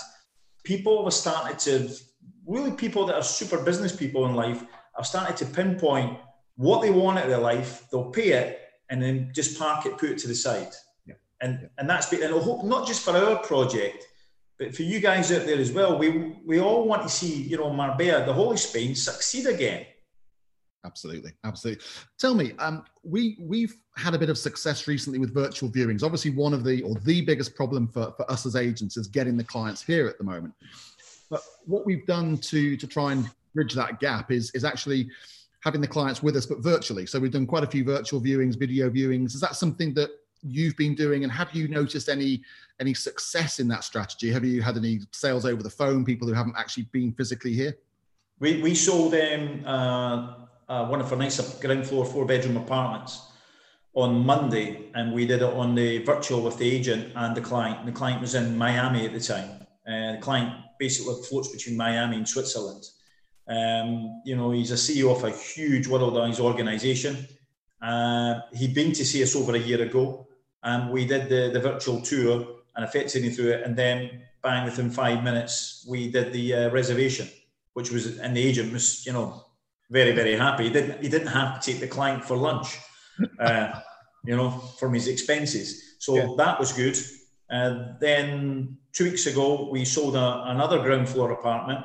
people 0.64 1.04
have 1.04 1.12
started 1.12 1.56
to, 1.60 1.88
really 2.44 2.72
people 2.72 3.06
that 3.06 3.14
are 3.14 3.22
super 3.22 3.62
business 3.62 3.94
people 3.94 4.26
in 4.26 4.34
life, 4.34 4.64
have 4.96 5.06
started 5.06 5.36
to 5.36 5.46
pinpoint 5.46 6.18
what 6.56 6.82
they 6.82 6.90
want 6.90 7.18
out 7.18 7.26
of 7.26 7.30
their 7.30 7.38
life, 7.38 7.86
they'll 7.92 8.10
pay 8.10 8.30
it 8.30 8.62
and 8.90 9.00
then 9.00 9.30
just 9.32 9.56
park 9.56 9.86
it, 9.86 9.96
put 9.96 10.10
it 10.10 10.18
to 10.18 10.26
the 10.26 10.34
side. 10.34 10.72
Yeah. 11.06 11.14
And 11.40 11.60
yeah. 11.62 11.68
and 11.78 11.88
that's 11.88 12.08
been, 12.10 12.24
and 12.24 12.34
I 12.34 12.38
hope 12.40 12.64
not 12.64 12.84
just 12.84 13.04
for 13.04 13.12
our 13.16 13.38
project, 13.44 14.04
But 14.58 14.74
for 14.74 14.82
you 14.82 14.98
guys 14.98 15.30
out 15.30 15.46
there 15.46 15.60
as 15.60 15.70
well, 15.70 15.96
we 16.02 16.08
we 16.44 16.58
all 16.58 16.82
want 16.90 17.02
to 17.02 17.08
see 17.08 17.42
you 17.50 17.58
know 17.58 17.72
Marbella, 17.72 18.26
the 18.26 18.32
Holy 18.32 18.56
Spain, 18.56 18.96
succeed 18.96 19.46
again. 19.46 19.86
Absolutely, 20.86 21.32
absolutely. 21.42 21.84
Tell 22.18 22.34
me, 22.34 22.52
um, 22.60 22.84
we 23.02 23.36
we've 23.40 23.74
had 23.96 24.14
a 24.14 24.18
bit 24.18 24.30
of 24.30 24.38
success 24.38 24.86
recently 24.86 25.18
with 25.18 25.34
virtual 25.34 25.68
viewings. 25.68 26.04
Obviously, 26.04 26.30
one 26.30 26.54
of 26.54 26.62
the 26.62 26.82
or 26.82 26.94
the 27.04 27.22
biggest 27.22 27.56
problem 27.56 27.88
for, 27.88 28.14
for 28.16 28.30
us 28.30 28.46
as 28.46 28.54
agents 28.54 28.96
is 28.96 29.08
getting 29.08 29.36
the 29.36 29.44
clients 29.44 29.82
here 29.82 30.06
at 30.06 30.16
the 30.16 30.24
moment. 30.24 30.54
But 31.28 31.42
what 31.64 31.84
we've 31.84 32.06
done 32.06 32.38
to 32.38 32.76
to 32.76 32.86
try 32.86 33.12
and 33.12 33.28
bridge 33.52 33.74
that 33.74 33.98
gap 33.98 34.30
is 34.30 34.52
is 34.52 34.64
actually 34.64 35.10
having 35.60 35.80
the 35.80 35.88
clients 35.88 36.22
with 36.22 36.36
us, 36.36 36.46
but 36.46 36.58
virtually. 36.60 37.04
So 37.04 37.18
we've 37.18 37.32
done 37.32 37.46
quite 37.46 37.64
a 37.64 37.66
few 37.66 37.82
virtual 37.82 38.20
viewings, 38.20 38.56
video 38.56 38.88
viewings. 38.88 39.34
Is 39.34 39.40
that 39.40 39.56
something 39.56 39.92
that 39.94 40.10
you've 40.44 40.76
been 40.76 40.94
doing, 40.94 41.24
and 41.24 41.32
have 41.32 41.52
you 41.52 41.66
noticed 41.66 42.08
any 42.08 42.42
any 42.78 42.94
success 42.94 43.58
in 43.58 43.66
that 43.68 43.82
strategy? 43.82 44.30
Have 44.30 44.44
you 44.44 44.62
had 44.62 44.76
any 44.76 45.00
sales 45.10 45.44
over 45.44 45.64
the 45.64 45.70
phone? 45.70 46.04
People 46.04 46.28
who 46.28 46.34
haven't 46.34 46.54
actually 46.56 46.84
been 46.92 47.12
physically 47.12 47.54
here? 47.54 47.76
We 48.38 48.62
we 48.62 48.74
sold 48.74 49.12
them 49.14 49.64
uh, 49.66 50.46
uh, 50.68 50.86
one 50.86 51.00
of 51.00 51.12
our 51.12 51.18
nice 51.18 51.38
ground 51.60 51.86
floor 51.86 52.04
four 52.04 52.24
bedroom 52.24 52.56
apartments 52.56 53.20
on 53.94 54.26
Monday, 54.26 54.90
and 54.94 55.12
we 55.12 55.26
did 55.26 55.40
it 55.40 55.52
on 55.54 55.74
the 55.74 55.98
virtual 56.04 56.42
with 56.42 56.58
the 56.58 56.70
agent 56.70 57.12
and 57.16 57.34
the 57.34 57.40
client. 57.40 57.78
And 57.78 57.88
the 57.88 57.92
client 57.92 58.20
was 58.20 58.34
in 58.34 58.56
Miami 58.56 59.06
at 59.06 59.12
the 59.12 59.20
time, 59.20 59.66
and 59.86 60.18
the 60.18 60.22
client 60.22 60.52
basically 60.78 61.14
floats 61.28 61.48
between 61.48 61.76
Miami 61.76 62.16
and 62.16 62.28
Switzerland. 62.28 62.84
Um, 63.48 64.22
you 64.24 64.36
know, 64.36 64.50
he's 64.50 64.72
a 64.72 64.74
CEO 64.74 65.16
of 65.16 65.24
a 65.24 65.30
huge 65.30 65.86
worldwide 65.86 66.38
organisation. 66.40 67.26
Uh, 67.80 68.40
he'd 68.52 68.74
been 68.74 68.92
to 68.92 69.04
see 69.04 69.22
us 69.22 69.36
over 69.36 69.54
a 69.54 69.58
year 69.58 69.80
ago, 69.82 70.26
and 70.62 70.90
we 70.90 71.06
did 71.06 71.28
the, 71.28 71.50
the 71.52 71.60
virtual 71.60 72.00
tour 72.00 72.46
and 72.74 72.84
effectively 72.84 73.30
through 73.30 73.52
it. 73.52 73.62
And 73.62 73.76
then, 73.76 74.22
bang, 74.42 74.64
within 74.64 74.90
five 74.90 75.22
minutes, 75.22 75.86
we 75.88 76.10
did 76.10 76.32
the 76.32 76.54
uh, 76.54 76.70
reservation, 76.70 77.28
which 77.74 77.90
was, 77.90 78.18
and 78.18 78.36
the 78.36 78.42
agent 78.42 78.72
was, 78.72 79.06
you 79.06 79.12
know, 79.12 79.45
very, 79.90 80.12
very 80.12 80.36
happy. 80.36 80.64
He 80.64 80.70
didn't, 80.70 81.02
he 81.02 81.08
didn't 81.08 81.28
have 81.28 81.60
to 81.60 81.72
take 81.72 81.80
the 81.80 81.88
client 81.88 82.24
for 82.24 82.36
lunch, 82.36 82.78
uh, 83.38 83.80
you 84.24 84.36
know, 84.36 84.50
from 84.50 84.94
his 84.94 85.08
expenses. 85.08 85.96
So 85.98 86.16
yeah. 86.16 86.28
that 86.36 86.58
was 86.58 86.72
good. 86.72 86.96
Uh, 87.50 87.92
then 88.00 88.76
two 88.92 89.04
weeks 89.04 89.26
ago, 89.26 89.68
we 89.70 89.84
sold 89.84 90.16
a, 90.16 90.44
another 90.46 90.82
ground 90.82 91.08
floor 91.08 91.32
apartment, 91.32 91.84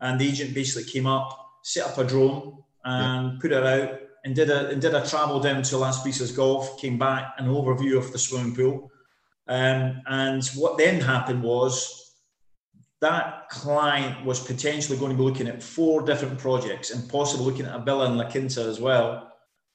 and 0.00 0.20
the 0.20 0.28
agent 0.28 0.54
basically 0.54 0.90
came 0.90 1.06
up, 1.06 1.36
set 1.62 1.86
up 1.86 1.98
a 1.98 2.04
drone, 2.04 2.62
and 2.84 3.32
yeah. 3.32 3.38
put 3.40 3.52
it 3.52 3.64
out, 3.64 3.98
and 4.24 4.34
did 4.34 4.50
a 4.50 4.68
and 4.68 4.80
did 4.80 4.94
a 4.94 5.06
travel 5.06 5.40
down 5.40 5.62
to 5.62 5.76
Las 5.78 6.04
Brisas 6.04 6.34
Golf. 6.34 6.80
Came 6.80 6.98
back, 6.98 7.34
an 7.38 7.46
overview 7.46 7.98
of 7.98 8.12
the 8.12 8.18
swimming 8.18 8.54
pool, 8.54 8.90
um, 9.48 10.00
and 10.06 10.46
what 10.54 10.78
then 10.78 11.00
happened 11.00 11.42
was 11.42 11.99
that 13.00 13.48
client 13.48 14.24
was 14.26 14.40
potentially 14.40 14.98
going 14.98 15.10
to 15.10 15.16
be 15.16 15.22
looking 15.22 15.48
at 15.48 15.62
four 15.62 16.02
different 16.02 16.38
projects 16.38 16.90
and 16.90 17.08
possibly 17.08 17.46
looking 17.46 17.66
at 17.66 17.74
a 17.74 17.82
villa 17.82 18.10
in 18.10 18.18
La 18.18 18.30
Quinta 18.30 18.62
as 18.62 18.78
well. 18.78 19.32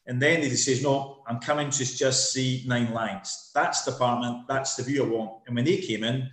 And 0.08 0.22
then 0.22 0.42
he 0.42 0.50
says, 0.52 0.84
No, 0.84 1.24
I'm 1.28 1.40
coming 1.40 1.72
to 1.72 1.86
just 1.98 2.32
see 2.32 2.64
Nine 2.68 2.94
Lions. 2.94 3.52
That's 3.56 3.84
the 3.84 3.92
apartment, 3.92 4.48
that's 4.48 4.76
the 4.76 4.84
view 4.84 5.04
I 5.04 5.08
want. 5.08 5.32
And 5.48 5.56
when 5.56 5.66
they 5.66 5.78
came 5.78 6.04
in, 6.04 6.30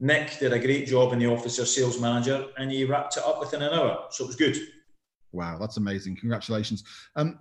Nick 0.00 0.38
did 0.38 0.52
a 0.52 0.58
great 0.58 0.86
job 0.86 1.14
in 1.14 1.18
the 1.18 1.26
office 1.26 1.58
of 1.58 1.66
sales 1.66 1.98
manager 1.98 2.46
and 2.58 2.70
he 2.70 2.84
wrapped 2.84 3.16
it 3.16 3.22
up 3.24 3.40
within 3.40 3.62
an 3.62 3.72
hour. 3.72 4.04
So 4.10 4.24
it 4.24 4.26
was 4.26 4.36
good. 4.36 4.58
Wow, 5.32 5.56
that's 5.58 5.78
amazing. 5.78 6.16
Congratulations. 6.16 6.84
Um, 7.16 7.38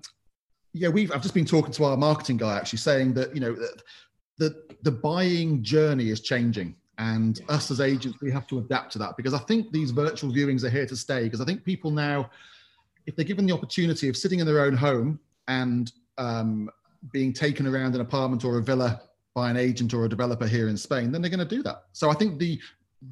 yeah, 0.71 0.87
we've 0.87 1.11
I've 1.11 1.21
just 1.21 1.33
been 1.33 1.45
talking 1.45 1.73
to 1.73 1.83
our 1.83 1.97
marketing 1.97 2.37
guy 2.37 2.55
actually 2.55 2.79
saying 2.79 3.13
that, 3.15 3.35
you 3.35 3.41
know, 3.41 3.55
the 4.37 4.63
the 4.81 4.91
buying 4.91 5.61
journey 5.61 6.09
is 6.09 6.21
changing 6.21 6.75
and 6.99 7.41
us 7.49 7.71
as 7.71 7.81
agents 7.81 8.17
we 8.21 8.31
have 8.31 8.45
to 8.47 8.59
adapt 8.59 8.91
to 8.91 8.99
that 8.99 9.17
because 9.17 9.33
i 9.33 9.39
think 9.39 9.71
these 9.71 9.91
virtual 9.91 10.31
viewings 10.31 10.63
are 10.63 10.69
here 10.69 10.85
to 10.85 10.95
stay 10.95 11.23
because 11.23 11.41
i 11.41 11.45
think 11.45 11.63
people 11.63 11.89
now 11.89 12.29
if 13.05 13.15
they're 13.15 13.25
given 13.25 13.45
the 13.45 13.53
opportunity 13.53 14.07
of 14.09 14.15
sitting 14.15 14.39
in 14.39 14.45
their 14.45 14.61
own 14.61 14.75
home 14.75 15.19
and 15.47 15.91
um, 16.17 16.69
being 17.11 17.33
taken 17.33 17.67
around 17.67 17.95
an 17.95 18.01
apartment 18.01 18.45
or 18.45 18.57
a 18.57 18.63
villa 18.63 19.01
by 19.33 19.49
an 19.49 19.57
agent 19.57 19.93
or 19.93 20.05
a 20.05 20.09
developer 20.09 20.47
here 20.47 20.69
in 20.69 20.77
Spain, 20.77 21.11
then 21.11 21.21
they're 21.21 21.31
going 21.31 21.47
to 21.47 21.55
do 21.55 21.63
that. 21.63 21.83
So 21.91 22.09
I 22.09 22.13
think 22.13 22.39
the 22.39 22.59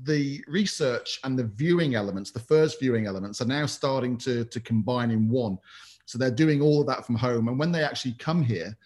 the 0.06 0.42
research 0.48 1.20
and 1.26 1.38
the 1.38 1.44
viewing 1.44 1.96
elements, 1.96 2.32
the 2.32 2.40
first 2.40 2.80
viewing 2.80 3.08
elements, 3.08 3.42
are 3.42 3.46
now 3.46 3.66
starting 3.66 4.18
to 4.20 4.46
to 4.46 4.60
combine 4.62 5.12
in 5.12 5.28
one. 5.28 5.58
So 6.06 6.18
they're 6.18 6.32
doing 6.32 6.62
all 6.62 6.82
of 6.82 6.88
that 6.88 7.06
from 7.06 7.16
home, 7.16 7.48
and 7.48 7.60
when 7.60 7.72
they 7.72 7.84
actually 7.84 8.14
come 8.14 8.44
here 8.44 8.78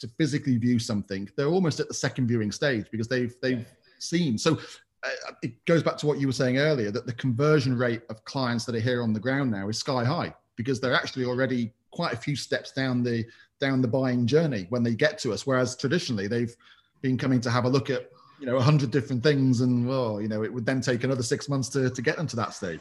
to 0.00 0.08
physically 0.18 0.56
view 0.56 0.78
something, 0.78 1.28
they're 1.36 1.48
almost 1.48 1.80
at 1.80 1.88
the 1.88 1.94
second 1.94 2.28
viewing 2.28 2.52
stage 2.52 2.86
because 2.90 3.08
they've 3.08 3.34
they've 3.42 3.66
seen. 4.04 4.38
So 4.38 4.58
uh, 5.02 5.32
it 5.42 5.64
goes 5.64 5.82
back 5.82 5.96
to 5.98 6.06
what 6.06 6.18
you 6.18 6.26
were 6.26 6.32
saying 6.32 6.58
earlier 6.58 6.90
that 6.90 7.06
the 7.06 7.12
conversion 7.14 7.76
rate 7.76 8.02
of 8.08 8.24
clients 8.24 8.64
that 8.64 8.74
are 8.74 8.80
here 8.80 9.02
on 9.02 9.12
the 9.12 9.20
ground 9.20 9.50
now 9.50 9.68
is 9.68 9.78
sky 9.78 10.04
high 10.04 10.34
because 10.56 10.80
they're 10.80 10.94
actually 10.94 11.24
already 11.24 11.72
quite 11.90 12.12
a 12.12 12.16
few 12.16 12.36
steps 12.36 12.72
down 12.72 13.02
the 13.02 13.24
down 13.60 13.80
the 13.80 13.88
buying 13.88 14.26
journey 14.26 14.66
when 14.70 14.82
they 14.82 14.94
get 14.94 15.18
to 15.18 15.32
us. 15.32 15.46
Whereas 15.46 15.76
traditionally 15.76 16.26
they've 16.26 16.54
been 17.02 17.18
coming 17.18 17.40
to 17.42 17.50
have 17.50 17.64
a 17.64 17.68
look 17.68 17.90
at 17.90 18.10
you 18.40 18.46
know 18.46 18.56
a 18.56 18.62
hundred 18.62 18.90
different 18.90 19.22
things, 19.22 19.60
and 19.60 19.86
well, 19.86 20.20
you 20.20 20.28
know 20.28 20.42
it 20.42 20.52
would 20.52 20.66
then 20.66 20.80
take 20.80 21.04
another 21.04 21.22
six 21.22 21.48
months 21.48 21.68
to 21.70 21.90
to 21.90 22.02
get 22.02 22.16
them 22.16 22.26
to 22.28 22.36
that 22.36 22.54
stage. 22.54 22.80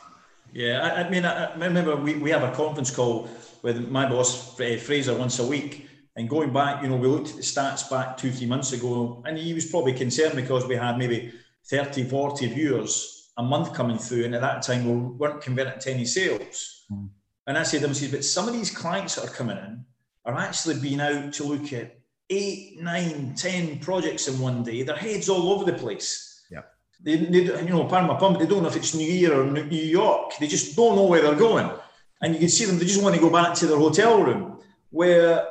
Yeah, 0.52 0.82
I, 0.82 1.04
I 1.04 1.10
mean, 1.10 1.26
I, 1.26 1.46
I, 1.46 1.54
remember 1.54 1.96
we, 1.96 2.16
we 2.16 2.30
have 2.30 2.44
a 2.44 2.52
conference 2.52 2.92
call 2.92 3.28
with 3.64 3.90
my 3.90 4.08
boss 4.08 4.56
Fraser 4.56 5.16
once 5.16 5.40
a 5.40 5.46
week, 5.46 5.88
and 6.16 6.30
going 6.30 6.54
back, 6.54 6.84
you 6.84 6.90
know, 6.90 6.96
we 6.96 7.08
looked 7.08 7.30
at 7.30 7.36
the 7.38 7.42
stats 7.42 7.90
back 7.90 8.18
two 8.18 8.32
three 8.32 8.48
months 8.48 8.72
ago, 8.72 9.24
and 9.26 9.38
he 9.38 9.54
was 9.54 9.66
probably 9.66 9.94
concerned 9.94 10.36
because 10.36 10.66
we 10.68 10.76
had 10.76 10.98
maybe 10.98 11.34
30, 11.66 12.04
40 12.04 12.48
viewers 12.48 13.32
a 13.38 13.44
month 13.44 13.74
coming 13.74 13.98
through, 13.98 14.26
and 14.26 14.36
at 14.36 14.42
that 14.42 14.62
time 14.62 14.86
we 14.86 14.94
weren't 15.18 15.42
converting 15.42 15.80
to 15.80 15.92
any 15.92 16.06
sales. 16.06 16.86
Mm. 16.92 17.10
And 17.48 17.58
I 17.58 17.64
said 17.64 17.82
to 17.82 17.88
him, 17.88 18.12
but 18.12 18.24
some 18.24 18.48
of 18.48 18.54
these 18.54 18.70
clients 18.70 19.16
that 19.16 19.26
are 19.26 19.34
coming 19.34 19.58
in 19.58 19.86
are 20.26 20.36
actually 20.36 20.80
being 20.80 21.02
out 21.02 21.34
to 21.34 21.44
look 21.44 21.74
at 21.74 21.98
eight, 22.30 22.82
nine, 22.82 23.34
ten 23.36 23.80
projects 23.80 24.28
in 24.28 24.40
one 24.40 24.64
day. 24.64 24.84
Their 24.84 24.96
heads 24.96 25.30
all 25.30 25.52
over 25.52 25.70
the 25.70 25.78
place. 25.78 26.46
Yeah. 26.50 26.62
They, 27.02 27.18
they 27.18 27.40
you 27.64 27.70
know, 27.70 27.86
pardon 27.86 28.08
my 28.08 28.16
pun, 28.16 28.38
they 28.38 28.46
don't 28.46 28.62
know 28.62 28.70
if 28.70 28.76
it's 28.76 28.94
New 28.94 29.12
Year 29.12 29.42
or 29.42 29.46
New 29.46 29.62
York. 29.78 30.34
They 30.40 30.48
just 30.48 30.76
don't 30.76 30.96
know 30.96 31.06
where 31.06 31.22
they're 31.22 31.36
going. 31.36 31.70
And 32.22 32.34
you 32.34 32.40
can 32.40 32.50
see 32.50 32.66
them, 32.66 32.78
they 32.78 32.86
just 32.86 33.04
want 33.04 33.16
to 33.16 33.22
go 33.22 33.30
back 33.30 33.56
to 33.56 33.68
their 33.68 33.78
hotel 33.78 34.24
room. 34.24 34.60
Where 34.92 35.48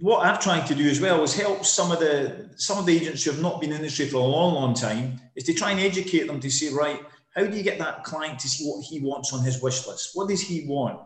what 0.00 0.26
I've 0.26 0.40
tried 0.40 0.66
to 0.66 0.74
do 0.74 0.88
as 0.88 1.00
well 1.00 1.22
is 1.22 1.34
help 1.34 1.64
some 1.64 1.92
of 1.92 2.00
the 2.00 2.50
some 2.56 2.78
of 2.78 2.86
the 2.86 2.96
agents 2.96 3.24
who 3.24 3.30
have 3.30 3.40
not 3.40 3.60
been 3.60 3.70
in 3.70 3.76
the 3.76 3.82
industry 3.84 4.06
for 4.06 4.16
a 4.16 4.20
long, 4.20 4.54
long 4.54 4.74
time, 4.74 5.20
is 5.36 5.44
to 5.44 5.54
try 5.54 5.70
and 5.70 5.80
educate 5.80 6.26
them 6.26 6.40
to 6.40 6.50
say, 6.50 6.72
right, 6.72 7.00
how 7.34 7.44
do 7.44 7.56
you 7.56 7.62
get 7.62 7.78
that 7.78 8.04
client 8.04 8.38
to 8.40 8.48
see 8.48 8.66
what 8.66 8.84
he 8.84 9.00
wants 9.00 9.32
on 9.32 9.44
his 9.44 9.60
wish 9.60 9.86
list? 9.86 10.10
What 10.14 10.28
does 10.28 10.40
he 10.40 10.66
want? 10.66 11.00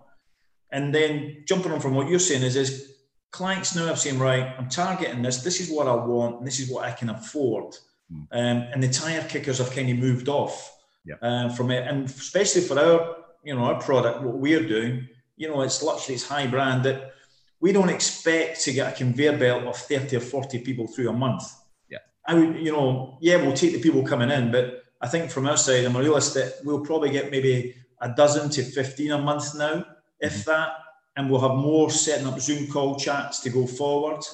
And 0.70 0.94
then 0.94 1.44
jumping 1.46 1.72
on 1.72 1.81
from 1.81 1.94
what 1.94 2.09
you're 2.09 2.18
saying 2.18 2.42
is, 2.42 2.57
is 2.57 2.96
clients 3.31 3.74
now 3.74 3.88
are 3.88 3.96
saying, 3.96 4.18
right, 4.18 4.55
I'm 4.59 4.68
targeting 4.68 5.22
this. 5.22 5.42
This 5.42 5.61
is 5.61 5.70
what 5.70 5.88
I 5.88 5.94
want. 5.94 6.38
And 6.38 6.46
this 6.46 6.61
is 6.61 6.70
what 6.70 6.85
I 6.85 6.92
can 6.92 7.11
afford. 7.11 7.74
Mm. 8.12 8.27
Um, 8.33 8.68
and 8.72 8.83
the 8.83 8.88
tire 8.88 9.22
kickers 9.22 9.59
have 9.59 9.70
kind 9.70 9.90
of 9.90 9.96
moved 9.96 10.29
off 10.29 10.77
yeah. 11.07 11.14
uh, 11.22 11.48
from 11.48 11.70
it. 11.70 11.87
And 11.87 12.05
especially 12.05 12.62
for 12.62 12.79
our, 12.79 13.16
you 13.42 13.55
know, 13.55 13.62
our 13.62 13.81
product, 13.81 14.22
what 14.22 14.37
we're 14.37 14.66
doing, 14.66 15.09
you 15.37 15.48
know, 15.48 15.62
it's 15.62 15.83
luxury, 15.83 16.16
it's 16.16 16.29
high 16.29 16.46
brand 16.46 16.85
that 16.85 17.12
we 17.61 17.73
don't 17.73 17.88
expect 17.88 18.61
to 18.62 18.73
get 18.73 18.92
a 18.92 18.97
conveyor 18.97 19.37
belt 19.37 19.64
of 19.64 19.77
30 19.77 20.16
or 20.16 20.21
40 20.21 20.59
people 20.61 20.87
through 20.87 21.09
a 21.09 21.12
month. 21.12 21.42
Yeah. 21.90 21.99
I 22.27 22.35
would, 22.35 22.57
you 22.57 22.73
know, 22.73 23.18
yeah, 23.21 23.37
we'll 23.37 23.55
take 23.55 23.73
the 23.73 23.81
people 23.81 24.05
coming 24.05 24.31
in, 24.31 24.53
but 24.53 24.85
I 25.01 25.09
think 25.09 25.31
from 25.31 25.47
our 25.47 25.57
side, 25.57 25.85
I'm 25.85 25.97
a 25.97 26.01
realist 26.01 26.35
that 26.35 26.55
we'll 26.64 26.85
probably 26.85 27.11
get 27.11 27.31
maybe 27.31 27.75
a 28.01 28.11
dozen 28.11 28.51
to 28.51 28.62
15 28.62 29.12
a 29.12 29.18
month 29.18 29.57
now 29.57 29.85
if 30.21 30.44
that, 30.44 30.71
and 31.16 31.31
we'll 31.31 31.40
have 31.40 31.57
more 31.57 31.90
setting 31.90 32.27
up 32.27 32.38
Zoom 32.40 32.66
call 32.68 32.97
chats 32.97 33.40
to 33.40 33.51
go 33.51 33.66
forward. 33.66 34.25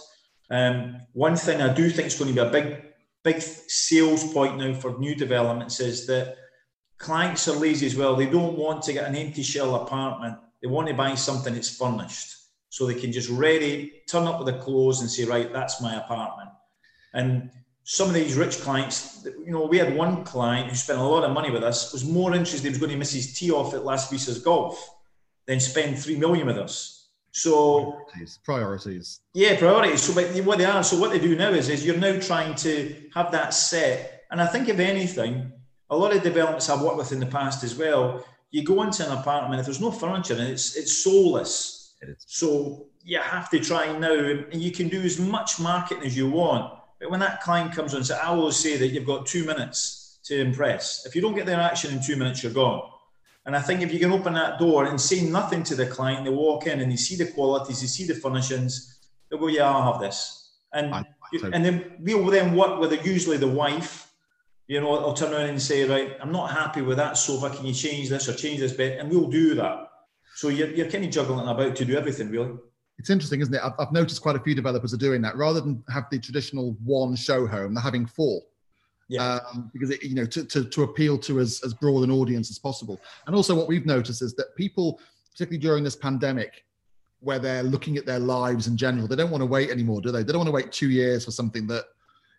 Um, 0.50 1.00
one 1.12 1.36
thing 1.36 1.60
I 1.60 1.72
do 1.72 1.90
think 1.90 2.08
is 2.08 2.18
going 2.18 2.34
to 2.34 2.42
be 2.42 2.46
a 2.46 2.50
big, 2.50 2.82
big 3.22 3.40
sales 3.40 4.32
point 4.32 4.58
now 4.58 4.74
for 4.74 4.98
new 4.98 5.14
developments 5.14 5.80
is 5.80 6.06
that 6.06 6.36
clients 6.98 7.48
are 7.48 7.56
lazy 7.56 7.86
as 7.86 7.96
well. 7.96 8.16
They 8.16 8.26
don't 8.26 8.56
want 8.56 8.82
to 8.84 8.92
get 8.92 9.08
an 9.08 9.16
empty 9.16 9.42
shell 9.42 9.74
apartment. 9.74 10.38
They 10.62 10.68
want 10.68 10.88
to 10.88 10.94
buy 10.94 11.14
something 11.14 11.54
that's 11.54 11.76
furnished, 11.76 12.34
so 12.74 12.86
they 12.86 12.94
can 12.94 13.12
just 13.12 13.30
ready 13.30 14.02
turn 14.08 14.26
up 14.26 14.40
with 14.40 14.52
the 14.52 14.60
clothes 14.60 15.00
and 15.00 15.08
say, 15.08 15.24
right, 15.24 15.52
that's 15.52 15.80
my 15.80 15.94
apartment. 15.94 16.50
And 17.12 17.48
some 17.84 18.08
of 18.08 18.14
these 18.14 18.34
rich 18.34 18.60
clients, 18.62 19.24
you 19.24 19.52
know, 19.52 19.64
we 19.66 19.78
had 19.78 19.96
one 19.96 20.24
client 20.24 20.70
who 20.70 20.74
spent 20.74 20.98
a 20.98 21.04
lot 21.04 21.22
of 21.22 21.30
money 21.30 21.52
with 21.52 21.62
us, 21.62 21.92
was 21.92 22.04
more 22.04 22.34
interested 22.34 22.62
he 22.62 22.70
was 22.70 22.78
going 22.78 22.90
to 22.90 22.96
miss 22.96 23.12
his 23.12 23.38
tee 23.38 23.52
off 23.52 23.74
at 23.74 23.84
Las 23.84 24.10
Brisas 24.10 24.42
Golf 24.42 24.90
than 25.46 25.60
spend 25.60 26.00
three 26.00 26.16
million 26.16 26.48
with 26.48 26.58
us. 26.58 27.10
So 27.30 27.92
priorities. 27.92 28.40
priorities. 28.42 29.20
Yeah, 29.34 29.56
priorities. 29.56 30.02
So 30.02 30.12
but 30.12 30.34
what 30.44 30.58
they 30.58 30.64
are, 30.64 30.82
so 30.82 30.98
what 30.98 31.12
they 31.12 31.20
do 31.20 31.36
now 31.36 31.50
is, 31.50 31.68
is 31.68 31.86
you're 31.86 31.96
now 31.96 32.18
trying 32.18 32.56
to 32.56 32.96
have 33.14 33.30
that 33.30 33.54
set. 33.54 34.24
And 34.32 34.42
I 34.42 34.46
think 34.46 34.68
if 34.68 34.80
anything, 34.80 35.52
a 35.90 35.96
lot 35.96 36.12
of 36.12 36.24
developments 36.24 36.68
I've 36.68 36.82
worked 36.82 36.96
with 36.96 37.12
in 37.12 37.20
the 37.20 37.26
past 37.26 37.62
as 37.62 37.76
well, 37.76 38.26
you 38.50 38.64
go 38.64 38.82
into 38.82 39.06
an 39.06 39.16
apartment, 39.16 39.60
if 39.60 39.66
there's 39.66 39.80
no 39.80 39.92
furniture 39.92 40.34
and 40.34 40.42
it's 40.42 40.74
it's 40.74 41.04
soulless. 41.04 41.83
It 42.04 42.10
is. 42.10 42.24
So 42.26 42.86
you 43.04 43.18
have 43.18 43.50
to 43.50 43.60
try 43.60 43.96
now, 43.98 44.12
and 44.12 44.62
you 44.62 44.70
can 44.70 44.88
do 44.88 45.00
as 45.02 45.18
much 45.18 45.60
marketing 45.60 46.04
as 46.04 46.16
you 46.16 46.30
want. 46.30 46.72
But 47.00 47.10
when 47.10 47.20
that 47.20 47.42
client 47.42 47.74
comes 47.74 47.94
on, 47.94 48.04
so 48.04 48.14
I 48.16 48.26
always 48.26 48.56
say 48.56 48.76
that 48.76 48.88
you've 48.88 49.06
got 49.06 49.26
two 49.26 49.44
minutes 49.44 50.18
to 50.24 50.40
impress. 50.40 51.04
If 51.06 51.14
you 51.14 51.20
don't 51.20 51.34
get 51.34 51.46
their 51.46 51.60
action 51.60 51.92
in 51.92 52.02
two 52.02 52.16
minutes, 52.16 52.42
you're 52.42 52.52
gone. 52.52 52.82
And 53.46 53.54
I 53.54 53.60
think 53.60 53.82
if 53.82 53.92
you 53.92 53.98
can 53.98 54.12
open 54.12 54.32
that 54.34 54.58
door 54.58 54.86
and 54.86 54.98
say 54.98 55.20
nothing 55.22 55.62
to 55.64 55.74
the 55.74 55.86
client, 55.86 56.24
they 56.24 56.30
walk 56.30 56.66
in 56.66 56.80
and 56.80 56.90
they 56.90 56.96
see 56.96 57.16
the 57.16 57.26
qualities, 57.26 57.82
they 57.82 57.86
see 57.86 58.06
the 58.06 58.14
furnishings, 58.14 59.00
they'll 59.28 59.38
go, 59.38 59.48
"Yeah, 59.48 59.68
I'll 59.68 59.92
have 59.92 60.00
this." 60.00 60.52
And 60.72 60.94
I, 60.94 61.04
and 61.52 61.64
then 61.64 61.96
we'll 62.00 62.24
then 62.26 62.56
work 62.56 62.80
with 62.80 62.92
it, 62.92 63.04
usually 63.04 63.36
the 63.36 63.48
wife. 63.48 64.10
You 64.66 64.80
know, 64.80 64.98
I'll 64.98 65.12
turn 65.12 65.34
around 65.34 65.50
and 65.50 65.60
say, 65.60 65.84
"Right, 65.84 66.16
I'm 66.22 66.32
not 66.32 66.52
happy 66.52 66.80
with 66.80 66.96
that 66.96 67.18
sofa. 67.18 67.54
Can 67.54 67.66
you 67.66 67.74
change 67.74 68.08
this 68.08 68.28
or 68.28 68.34
change 68.34 68.60
this 68.60 68.72
bit?" 68.72 68.98
And 68.98 69.10
we'll 69.10 69.28
do 69.28 69.54
that. 69.56 69.90
So 70.34 70.48
you're, 70.48 70.68
you're 70.68 70.90
kind 70.90 71.04
of 71.04 71.10
juggling 71.10 71.46
about 71.46 71.76
to 71.76 71.84
do 71.84 71.96
everything, 71.96 72.30
really. 72.30 72.56
It's 72.98 73.10
interesting, 73.10 73.40
isn't 73.40 73.54
it? 73.54 73.60
I've, 73.62 73.74
I've 73.78 73.92
noticed 73.92 74.22
quite 74.22 74.36
a 74.36 74.40
few 74.40 74.54
developers 74.54 74.94
are 74.94 74.98
doing 74.98 75.22
that. 75.22 75.36
Rather 75.36 75.60
than 75.60 75.82
have 75.92 76.04
the 76.10 76.18
traditional 76.18 76.76
one 76.84 77.16
show 77.16 77.46
home, 77.46 77.74
they're 77.74 77.82
having 77.82 78.06
four 78.06 78.40
yeah. 79.08 79.38
Um, 79.52 79.70
because 79.72 79.90
it, 79.90 80.02
you 80.02 80.14
know 80.14 80.26
to, 80.26 80.44
to, 80.44 80.64
to 80.64 80.82
appeal 80.82 81.18
to 81.18 81.40
as, 81.40 81.60
as 81.64 81.74
broad 81.74 82.04
an 82.04 82.10
audience 82.10 82.50
as 82.50 82.58
possible 82.58 83.00
and 83.26 83.36
also 83.36 83.54
what 83.54 83.68
we've 83.68 83.86
noticed 83.86 84.22
is 84.22 84.34
that 84.34 84.56
people 84.56 85.00
particularly 85.32 85.58
during 85.58 85.84
this 85.84 85.96
pandemic 85.96 86.64
where 87.20 87.38
they're 87.38 87.62
looking 87.62 87.96
at 87.96 88.06
their 88.06 88.18
lives 88.18 88.66
in 88.66 88.76
general 88.76 89.06
they 89.06 89.16
don't 89.16 89.30
want 89.30 89.42
to 89.42 89.46
wait 89.46 89.70
anymore 89.70 90.00
do 90.00 90.10
they 90.10 90.22
they 90.22 90.32
don't 90.32 90.38
want 90.38 90.48
to 90.48 90.52
wait 90.52 90.72
two 90.72 90.90
years 90.90 91.24
for 91.24 91.30
something 91.30 91.66
that 91.66 91.84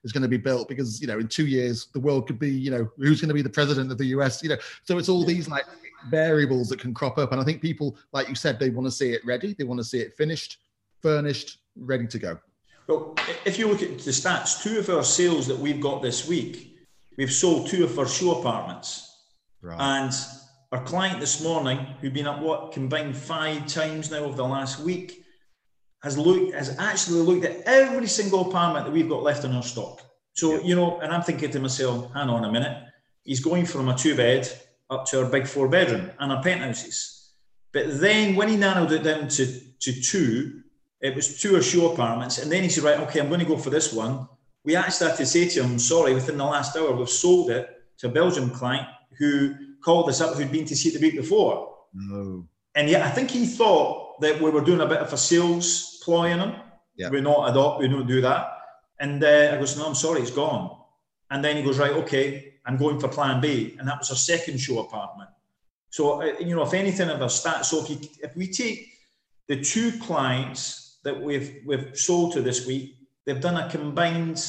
is 0.03 0.11
going 0.11 0.23
to 0.23 0.27
be 0.29 0.37
built 0.37 0.67
because 0.67 0.99
you 0.99 1.07
know 1.07 1.19
in 1.19 1.27
two 1.27 1.45
years 1.45 1.87
the 1.93 1.99
world 1.99 2.25
could 2.25 2.39
be 2.39 2.49
you 2.49 2.71
know 2.71 2.89
who's 2.97 3.21
going 3.21 3.29
to 3.29 3.35
be 3.35 3.41
the 3.43 3.49
president 3.49 3.91
of 3.91 3.97
the 3.97 4.07
us 4.07 4.41
you 4.41 4.49
know 4.49 4.57
so 4.83 4.97
it's 4.97 5.09
all 5.09 5.23
these 5.23 5.47
like 5.47 5.65
variables 6.09 6.69
that 6.69 6.79
can 6.79 6.93
crop 6.93 7.17
up 7.17 7.31
and 7.31 7.41
i 7.41 7.43
think 7.43 7.61
people 7.61 7.97
like 8.11 8.29
you 8.29 8.35
said 8.35 8.59
they 8.59 8.69
want 8.69 8.85
to 8.85 8.91
see 8.91 9.11
it 9.11 9.25
ready 9.25 9.53
they 9.57 9.63
want 9.63 9.79
to 9.79 9.83
see 9.83 9.99
it 9.99 10.13
finished 10.15 10.59
furnished 11.01 11.59
ready 11.75 12.07
to 12.07 12.19
go 12.19 12.39
well, 12.87 13.15
if 13.45 13.57
you 13.57 13.67
look 13.67 13.81
at 13.81 13.97
the 13.99 14.11
stats, 14.11 14.61
two 14.61 14.77
of 14.77 14.89
our 14.89 15.03
sales 15.03 15.47
that 15.47 15.57
we've 15.57 15.81
got 15.81 16.01
this 16.01 16.27
week, 16.27 16.77
we've 17.17 17.31
sold 17.31 17.67
two 17.67 17.83
of 17.83 17.97
our 17.97 18.07
show 18.07 18.39
apartments. 18.39 19.23
Right. 19.61 19.79
And 19.79 20.13
our 20.71 20.83
client 20.83 21.19
this 21.19 21.41
morning, 21.41 21.79
who'd 21.99 22.13
been 22.13 22.27
at 22.27 22.39
what 22.39 22.73
combined 22.73 23.17
five 23.17 23.65
times 23.65 24.11
now 24.11 24.19
over 24.19 24.35
the 24.35 24.43
last 24.43 24.81
week, 24.81 25.23
has 26.03 26.17
looked 26.17 26.53
has 26.53 26.77
actually 26.77 27.21
looked 27.21 27.45
at 27.45 27.61
every 27.65 28.05
single 28.05 28.49
apartment 28.49 28.85
that 28.85 28.91
we've 28.91 29.09
got 29.09 29.23
left 29.23 29.43
in 29.43 29.51
our 29.53 29.63
stock. 29.63 30.01
So, 30.33 30.61
you 30.61 30.75
know, 30.75 30.99
and 30.99 31.11
I'm 31.11 31.23
thinking 31.23 31.49
to 31.51 31.59
myself, 31.59 32.13
hang 32.13 32.29
on 32.29 32.45
a 32.45 32.51
minute, 32.51 32.77
he's 33.23 33.39
going 33.39 33.65
from 33.65 33.89
a 33.89 33.97
two 33.97 34.15
bed 34.15 34.47
up 34.89 35.05
to 35.07 35.23
our 35.23 35.29
big 35.29 35.47
four 35.47 35.67
bedroom 35.67 36.11
and 36.19 36.31
our 36.31 36.41
penthouses. 36.41 37.31
But 37.73 37.99
then 37.99 38.35
when 38.35 38.47
he 38.47 38.55
narrowed 38.55 38.91
it 38.91 39.03
down 39.03 39.27
to, 39.27 39.45
to 39.79 40.01
two, 40.01 40.61
it 41.01 41.15
was 41.15 41.39
two 41.41 41.55
or 41.55 41.61
show 41.61 41.91
apartments. 41.91 42.37
And 42.37 42.51
then 42.51 42.63
he 42.63 42.69
said, 42.69 42.83
right, 42.83 42.99
okay, 43.01 43.19
I'm 43.19 43.27
going 43.27 43.41
to 43.41 43.45
go 43.45 43.57
for 43.57 43.69
this 43.69 43.91
one. 43.93 44.27
We 44.63 44.75
actually 44.75 45.09
had 45.09 45.17
to 45.17 45.25
say 45.25 45.47
to 45.49 45.63
him, 45.63 45.77
sorry, 45.77 46.13
within 46.13 46.37
the 46.37 46.45
last 46.45 46.75
hour, 46.75 46.91
we've 46.93 47.09
sold 47.09 47.49
it 47.51 47.69
to 47.99 48.07
a 48.07 48.09
Belgian 48.09 48.49
client 48.49 48.87
who 49.17 49.55
called 49.83 50.09
us 50.09 50.21
up 50.21 50.35
who'd 50.35 50.51
been 50.51 50.65
to 50.65 50.75
see 50.75 50.89
it 50.89 50.99
the 50.99 51.05
week 51.05 51.15
before. 51.15 51.75
No. 51.93 52.47
And 52.73 52.89
yet 52.89 53.03
I 53.03 53.09
think 53.09 53.29
he 53.29 53.45
thought 53.45 54.19
that 54.21 54.41
we 54.41 54.49
were 54.49 54.61
doing 54.61 54.81
a 54.81 54.87
bit 54.87 54.99
of 54.99 55.13
a 55.13 55.17
sales 55.17 55.99
ploy 56.03 56.31
in 56.31 56.39
him. 56.39 56.55
Yeah. 56.95 57.09
We're 57.09 57.21
not 57.21 57.49
adopt, 57.49 57.81
we 57.81 57.87
don't 57.87 58.07
do 58.07 58.21
that. 58.21 58.51
And 58.99 59.23
uh, 59.23 59.51
I 59.53 59.57
goes, 59.57 59.77
no, 59.77 59.85
I'm 59.85 59.95
sorry, 59.95 60.21
it's 60.21 60.31
gone. 60.31 60.77
And 61.31 61.43
then 61.43 61.57
he 61.57 61.63
goes, 61.63 61.79
right, 61.79 61.91
okay, 61.91 62.53
I'm 62.65 62.77
going 62.77 62.99
for 62.99 63.07
plan 63.07 63.41
B. 63.41 63.75
And 63.79 63.87
that 63.87 63.99
was 63.99 64.09
our 64.09 64.15
second 64.15 64.59
show 64.59 64.79
apartment. 64.79 65.29
So, 65.89 66.21
uh, 66.21 66.25
you 66.39 66.55
know, 66.55 66.63
if 66.63 66.73
anything 66.73 67.09
of 67.09 67.21
our 67.21 67.29
stats, 67.29 67.65
so 67.65 67.83
if, 67.83 67.89
you, 67.89 67.97
if 68.21 68.35
we 68.35 68.47
take 68.47 68.87
the 69.47 69.61
two 69.61 69.91
clients 69.99 70.99
that 71.03 71.21
we've 71.21 71.61
we've 71.65 71.97
sold 71.97 72.33
to 72.33 72.41
this 72.41 72.65
week, 72.65 72.97
they've 73.25 73.39
done 73.39 73.57
a 73.57 73.69
combined 73.69 74.43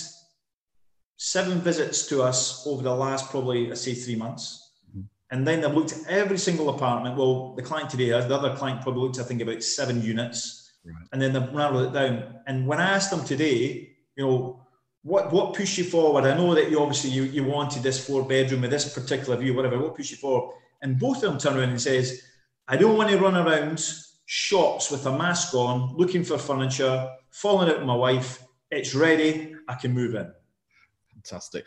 seven 1.17 1.61
visits 1.61 2.07
to 2.09 2.23
us 2.23 2.67
over 2.67 2.83
the 2.83 2.95
last 2.95 3.31
probably 3.31 3.71
I 3.71 3.75
say 3.75 3.95
three 3.95 4.17
months. 4.17 4.73
Mm-hmm. 4.91 5.03
And 5.31 5.47
then 5.47 5.61
they've 5.61 5.73
looked 5.73 5.93
at 5.93 6.07
every 6.09 6.39
single 6.39 6.71
apartment. 6.71 7.17
Well, 7.17 7.55
the 7.55 7.63
client 7.63 7.91
today, 7.91 8.09
has, 8.09 8.27
the 8.27 8.37
other 8.37 8.57
client 8.57 8.83
probably 8.83 9.03
looked, 9.03 9.19
I 9.19 9.23
think, 9.23 9.41
about 9.41 9.63
seven 9.63 10.03
units. 10.03 10.73
Right. 10.85 10.95
And 11.13 11.21
then 11.21 11.33
they've 11.33 11.53
narrowed 11.53 11.89
it 11.89 11.93
down. 11.93 12.41
And 12.47 12.67
when 12.67 12.81
I 12.81 12.91
asked 12.91 13.11
them 13.11 13.25
today, 13.25 13.97
you 14.17 14.25
know, 14.25 14.66
what 15.07 15.33
what 15.33 15.55
pushed 15.55 15.79
you 15.79 15.85
forward? 15.85 16.25
I 16.25 16.37
know 16.37 16.53
that 16.57 16.69
you 16.69 16.81
obviously 16.81 17.11
you, 17.11 17.23
you 17.23 17.45
wanted 17.45 17.85
this 17.85 18.05
four 18.05 18.25
bedroom 18.25 18.63
with 18.63 18.73
this 18.73 18.93
particular 18.93 19.37
view, 19.37 19.55
whatever. 19.55 19.79
What 19.79 19.95
pushed 19.95 20.11
you 20.11 20.17
forward? 20.17 20.55
And 20.83 20.99
both 20.99 21.19
of 21.19 21.31
them 21.31 21.39
turn 21.39 21.57
around 21.57 21.71
and 21.71 21.81
says, 21.81 22.23
I 22.67 22.77
don't 22.77 22.97
want 22.97 23.11
to 23.11 23.17
run 23.17 23.37
around 23.37 23.89
shops 24.25 24.91
with 24.91 25.07
a 25.07 25.17
mask 25.17 25.55
on, 25.55 25.97
looking 25.97 26.25
for 26.25 26.37
furniture, 26.37 27.09
falling 27.31 27.71
out 27.71 27.79
with 27.79 27.87
my 27.87 27.95
wife. 27.95 28.43
It's 28.73 28.97
ready. 28.97 29.55
I 29.69 29.75
can 29.77 29.93
move 29.93 30.17
in. 30.17 30.29
Fantastic. 31.13 31.67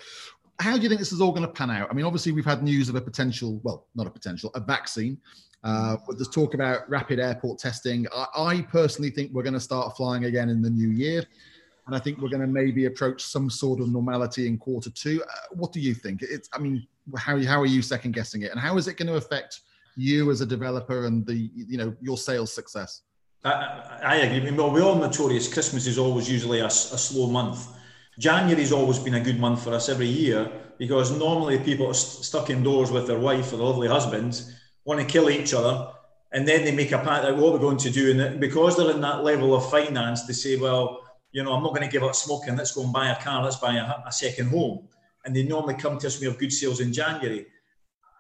How 0.60 0.75
do 0.75 0.84
you 0.84 0.89
think 0.89 0.99
this 0.99 1.13
is 1.13 1.21
all 1.21 1.32
going 1.32 1.47
to 1.47 1.54
pan 1.54 1.71
out? 1.71 1.88
I 1.89 1.93
mean, 1.93 2.06
obviously, 2.06 2.34
we've 2.34 2.43
had 2.43 2.62
news 2.62 2.89
of 2.89 2.95
a 2.95 3.02
potential, 3.02 3.62
well, 3.63 3.88
not 3.95 4.06
a 4.06 4.10
potential, 4.10 4.52
a 4.54 4.60
vaccine. 4.60 5.17
Uh, 5.63 5.95
there's 6.10 6.28
talk 6.28 6.56
about 6.56 6.89
rapid 6.89 7.19
airport 7.19 7.60
testing. 7.60 8.06
I, 8.13 8.25
I 8.36 8.62
personally 8.63 9.12
think 9.12 9.32
we're 9.32 9.43
going 9.43 9.54
to 9.54 9.62
start 9.62 9.95
flying 9.95 10.25
again 10.25 10.49
in 10.49 10.62
the 10.62 10.69
new 10.69 10.89
year. 10.89 11.23
And 11.89 11.95
I 11.95 11.99
think 11.99 12.19
we're 12.19 12.30
going 12.30 12.41
to 12.41 12.47
maybe 12.47 12.86
approach 12.86 13.23
some 13.23 13.49
sort 13.49 13.80
of 13.80 13.89
normality 13.89 14.45
in 14.45 14.60
quarter 14.60 14.91
two. 14.91 15.23
Uh, 15.23 15.56
what 15.56 15.73
do 15.73 15.80
you 15.80 15.95
think? 15.95 16.21
It's, 16.21 16.47
I 16.54 16.60
mean, 16.60 16.86
how, 17.17 17.43
how 17.43 17.60
are 17.60 17.65
you 17.65 17.82
second 17.82 18.12
guessing 18.13 18.43
it? 18.43 18.52
And 18.52 18.60
how 18.60 18.78
is 18.78 18.88
it 18.88 18.95
going 18.95 19.08
to 19.08 19.15
affect 19.15 19.62
you 19.95 20.30
as 20.30 20.41
a 20.41 20.45
developer 20.45 21.08
and 21.08 21.25
the 21.25 21.49
you 21.56 21.80
know 21.80 21.95
your 21.99 22.15
sales 22.15 22.54
success? 22.54 23.02
I, 23.43 23.82
I 24.04 24.15
agree. 24.17 24.52
Well, 24.52 24.69
we're 24.69 24.84
all 24.84 24.99
notorious. 24.99 25.52
Christmas 25.52 25.88
is 25.88 25.97
always 25.97 26.30
usually 26.30 26.60
a, 26.60 26.67
a 26.67 26.69
slow 26.69 27.28
month. 27.28 27.67
January's 28.19 28.71
always 28.71 28.99
been 28.99 29.15
a 29.15 29.19
good 29.19 29.39
month 29.39 29.63
for 29.63 29.73
us 29.73 29.89
every 29.89 30.06
year 30.06 30.52
because 30.78 31.10
normally 31.17 31.58
people 31.58 31.88
are 31.88 31.95
st- 31.95 32.23
stuck 32.23 32.52
indoors 32.52 32.91
with 32.91 33.08
their 33.08 33.17
wife 33.17 33.52
or 33.52 33.58
their 33.58 33.65
lovely 33.65 33.88
husbands, 33.88 34.54
want 34.86 34.99
to 34.99 35.08
kill 35.08 35.28
each 35.28 35.56
other, 35.56 35.91
and 36.34 36.47
then 36.47 36.65
they 36.65 36.71
make 36.71 36.91
a 36.91 36.99
pact 36.99 37.25
out 37.25 37.36
what 37.36 37.52
we're 37.52 37.58
going 37.58 37.78
to 37.78 37.89
do. 37.89 38.12
And 38.12 38.39
because 38.39 38.78
they're 38.78 38.91
in 38.91 39.02
that 39.02 39.23
level 39.23 39.56
of 39.56 39.71
finance, 39.71 40.28
they 40.28 40.34
say, 40.34 40.56
well, 40.56 40.98
you 41.31 41.43
know, 41.43 41.53
I'm 41.53 41.63
not 41.63 41.75
going 41.75 41.87
to 41.87 41.91
give 41.91 42.03
up 42.03 42.15
smoking. 42.15 42.55
Let's 42.55 42.73
go 42.73 42.83
and 42.83 42.93
buy 42.93 43.09
a 43.09 43.21
car. 43.21 43.43
Let's 43.43 43.57
buy 43.57 43.75
a, 43.75 44.07
a 44.07 44.11
second 44.11 44.49
home. 44.49 44.87
And 45.25 45.35
they 45.35 45.43
normally 45.43 45.75
come 45.75 45.97
to 45.99 46.07
us. 46.07 46.19
We 46.19 46.27
have 46.27 46.37
good 46.37 46.51
sales 46.51 46.79
in 46.79 46.93
January 46.93 47.45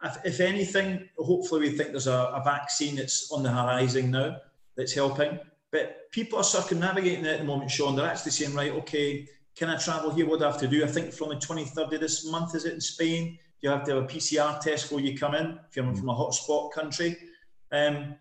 if, 0.03 0.17
if 0.25 0.39
anything, 0.39 1.09
hopefully 1.17 1.61
we 1.61 1.77
think 1.77 1.91
there's 1.91 2.07
a, 2.07 2.31
a, 2.33 2.41
vaccine 2.43 2.95
that's 2.95 3.31
on 3.31 3.43
the 3.43 3.49
horizon 3.49 4.11
now 4.11 4.37
that's 4.75 4.93
helping. 4.93 5.39
But 5.71 6.11
people 6.11 6.39
are 6.39 6.43
circumnavigating 6.43 7.25
it 7.25 7.33
at 7.33 7.39
the 7.39 7.45
moment, 7.45 7.69
Sean. 7.69 7.95
They're 7.95 8.07
actually 8.07 8.31
saying, 8.31 8.55
right, 8.55 8.71
okay, 8.71 9.27
can 9.55 9.69
I 9.69 9.77
travel 9.77 10.11
here? 10.11 10.25
What 10.25 10.39
do 10.39 10.45
I 10.45 10.51
have 10.51 10.59
to 10.61 10.67
do? 10.67 10.83
I 10.83 10.87
think 10.87 11.13
from 11.13 11.29
the 11.29 11.35
23rd 11.35 11.93
of 11.93 11.99
this 11.99 12.25
month, 12.25 12.55
is 12.55 12.65
it 12.65 12.73
in 12.73 12.81
Spain? 12.81 13.37
You 13.61 13.69
have 13.69 13.83
to 13.85 13.95
have 13.95 14.03
a 14.03 14.07
PCR 14.07 14.59
test 14.61 14.85
before 14.85 15.01
you 15.01 15.17
come 15.17 15.35
in 15.35 15.59
if 15.69 15.75
you're 15.75 15.93
from 15.93 16.09
a 16.09 16.15
hotspot 16.15 16.71
country. 16.71 17.17
Um, 17.71 18.15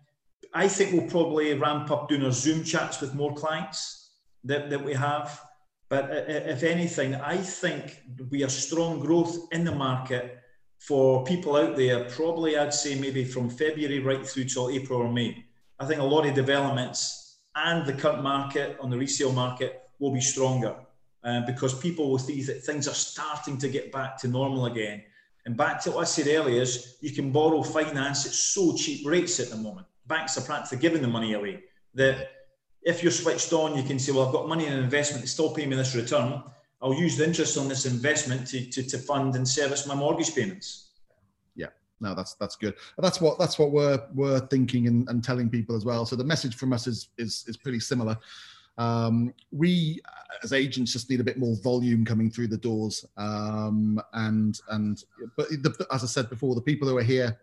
I 0.53 0.67
think 0.67 0.91
we'll 0.91 1.09
probably 1.09 1.53
ramp 1.53 1.91
up 1.91 2.09
doing 2.09 2.23
our 2.23 2.31
Zoom 2.31 2.63
chats 2.63 2.99
with 2.99 3.15
more 3.15 3.33
clients 3.33 4.08
that, 4.43 4.69
that 4.69 4.83
we 4.83 4.93
have. 4.93 5.41
But 5.89 6.09
if 6.27 6.63
anything, 6.63 7.15
I 7.15 7.37
think 7.37 8.01
we 8.29 8.43
are 8.43 8.49
strong 8.49 8.99
growth 8.99 9.47
in 9.51 9.63
the 9.63 9.73
market 9.73 10.39
for 10.79 11.23
people 11.25 11.55
out 11.55 11.75
there, 11.75 12.05
probably 12.05 12.57
I'd 12.57 12.73
say 12.73 12.95
maybe 12.95 13.25
from 13.25 13.49
February 13.49 13.99
right 13.99 14.25
through 14.25 14.45
till 14.45 14.69
April 14.69 15.01
or 15.01 15.11
May. 15.11 15.45
I 15.79 15.85
think 15.85 15.99
a 15.99 16.03
lot 16.03 16.25
of 16.25 16.33
developments 16.35 17.39
and 17.55 17.85
the 17.85 17.93
current 17.93 18.23
market 18.23 18.77
on 18.79 18.89
the 18.89 18.97
resale 18.97 19.33
market 19.33 19.81
will 19.99 20.11
be 20.11 20.21
stronger 20.21 20.75
uh, 21.23 21.41
because 21.45 21.77
people 21.77 22.09
will 22.09 22.19
see 22.19 22.41
that 22.43 22.63
things 22.63 22.87
are 22.87 22.93
starting 22.93 23.57
to 23.57 23.67
get 23.67 23.91
back 23.91 24.17
to 24.19 24.27
normal 24.27 24.65
again. 24.67 25.03
And 25.45 25.57
back 25.57 25.81
to 25.83 25.91
what 25.91 26.01
I 26.01 26.03
said 26.05 26.27
earlier 26.27 26.61
is 26.61 26.97
you 27.01 27.11
can 27.11 27.31
borrow 27.31 27.63
finance 27.63 28.25
at 28.25 28.31
so 28.31 28.75
cheap 28.75 29.05
rates 29.05 29.39
at 29.39 29.49
the 29.49 29.57
moment. 29.57 29.87
Banks 30.07 30.37
are 30.37 30.41
practically 30.41 30.79
giving 30.79 31.01
the 31.01 31.07
money 31.07 31.33
away. 31.33 31.63
That 31.93 32.29
if 32.83 33.03
you're 33.03 33.11
switched 33.11 33.53
on, 33.53 33.75
you 33.75 33.83
can 33.83 33.99
say, 33.99 34.11
well, 34.11 34.25
I've 34.25 34.33
got 34.33 34.47
money 34.47 34.65
in 34.65 34.73
an 34.73 34.83
investment 34.83 35.23
to 35.23 35.29
still 35.29 35.53
paying 35.53 35.69
me 35.69 35.75
this 35.75 35.95
return 35.95 36.43
I'll 36.81 36.93
use 36.93 37.17
the 37.17 37.25
interest 37.25 37.57
on 37.57 37.67
this 37.67 37.85
investment 37.85 38.47
to, 38.47 38.65
to, 38.69 38.83
to 38.83 38.97
fund 38.97 39.35
and 39.35 39.47
service 39.47 39.85
my 39.85 39.95
mortgage 39.95 40.33
payments. 40.33 40.91
Yeah, 41.55 41.67
no, 41.99 42.15
that's 42.15 42.35
that's 42.35 42.55
good. 42.55 42.75
That's 42.97 43.19
what 43.19 43.37
that's 43.37 43.59
what 43.59 43.71
we're 43.71 44.01
we're 44.13 44.39
thinking 44.47 44.87
and, 44.87 45.07
and 45.09 45.23
telling 45.23 45.49
people 45.49 45.75
as 45.75 45.83
well. 45.83 46.05
So 46.05 46.15
the 46.15 46.23
message 46.23 46.55
from 46.55 46.71
us 46.71 46.87
is 46.87 47.09
is 47.17 47.43
is 47.47 47.57
pretty 47.57 47.79
similar. 47.79 48.17
Um, 48.77 49.33
we 49.51 49.99
as 50.41 50.53
agents 50.53 50.93
just 50.93 51.09
need 51.09 51.19
a 51.19 51.23
bit 51.23 51.37
more 51.37 51.57
volume 51.57 52.05
coming 52.05 52.31
through 52.31 52.47
the 52.47 52.57
doors, 52.57 53.05
um, 53.17 54.01
and 54.13 54.57
and 54.69 55.03
but 55.35 55.49
the, 55.49 55.85
as 55.91 56.03
I 56.03 56.07
said 56.07 56.29
before, 56.29 56.55
the 56.55 56.61
people 56.61 56.87
who 56.87 56.97
are 56.97 57.03
here 57.03 57.37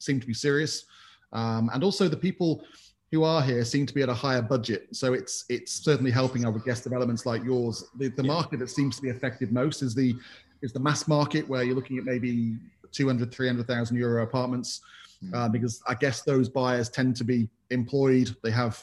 seem 0.00 0.18
to 0.18 0.26
be 0.26 0.34
serious, 0.34 0.86
um, 1.32 1.70
and 1.72 1.84
also 1.84 2.08
the 2.08 2.16
people 2.16 2.64
who 3.12 3.24
are 3.24 3.42
here 3.42 3.62
seem 3.64 3.84
to 3.84 3.94
be 3.94 4.02
at 4.02 4.08
a 4.08 4.14
higher 4.14 4.42
budget. 4.42 4.88
So 4.92 5.12
it's 5.12 5.44
it's 5.50 5.72
certainly 5.72 6.10
helping 6.10 6.44
our 6.46 6.52
guest 6.52 6.82
developments 6.82 7.26
like 7.26 7.44
yours. 7.44 7.84
The, 7.96 8.08
the 8.08 8.22
yeah. 8.22 8.32
market 8.32 8.58
that 8.60 8.70
seems 8.70 8.96
to 8.96 9.02
be 9.02 9.10
affected 9.10 9.52
most 9.52 9.82
is 9.82 9.94
the 9.94 10.16
is 10.62 10.72
the 10.72 10.80
mass 10.80 11.06
market 11.06 11.46
where 11.48 11.62
you're 11.62 11.74
looking 11.74 11.98
at 11.98 12.04
maybe 12.04 12.56
200, 12.92 13.32
300,000 13.32 13.96
euro 13.96 14.22
apartments, 14.22 14.80
mm. 15.24 15.34
uh, 15.34 15.48
because 15.48 15.82
I 15.86 15.94
guess 15.94 16.22
those 16.22 16.48
buyers 16.48 16.88
tend 16.88 17.16
to 17.16 17.24
be 17.24 17.48
employed. 17.70 18.34
They 18.42 18.50
have 18.50 18.82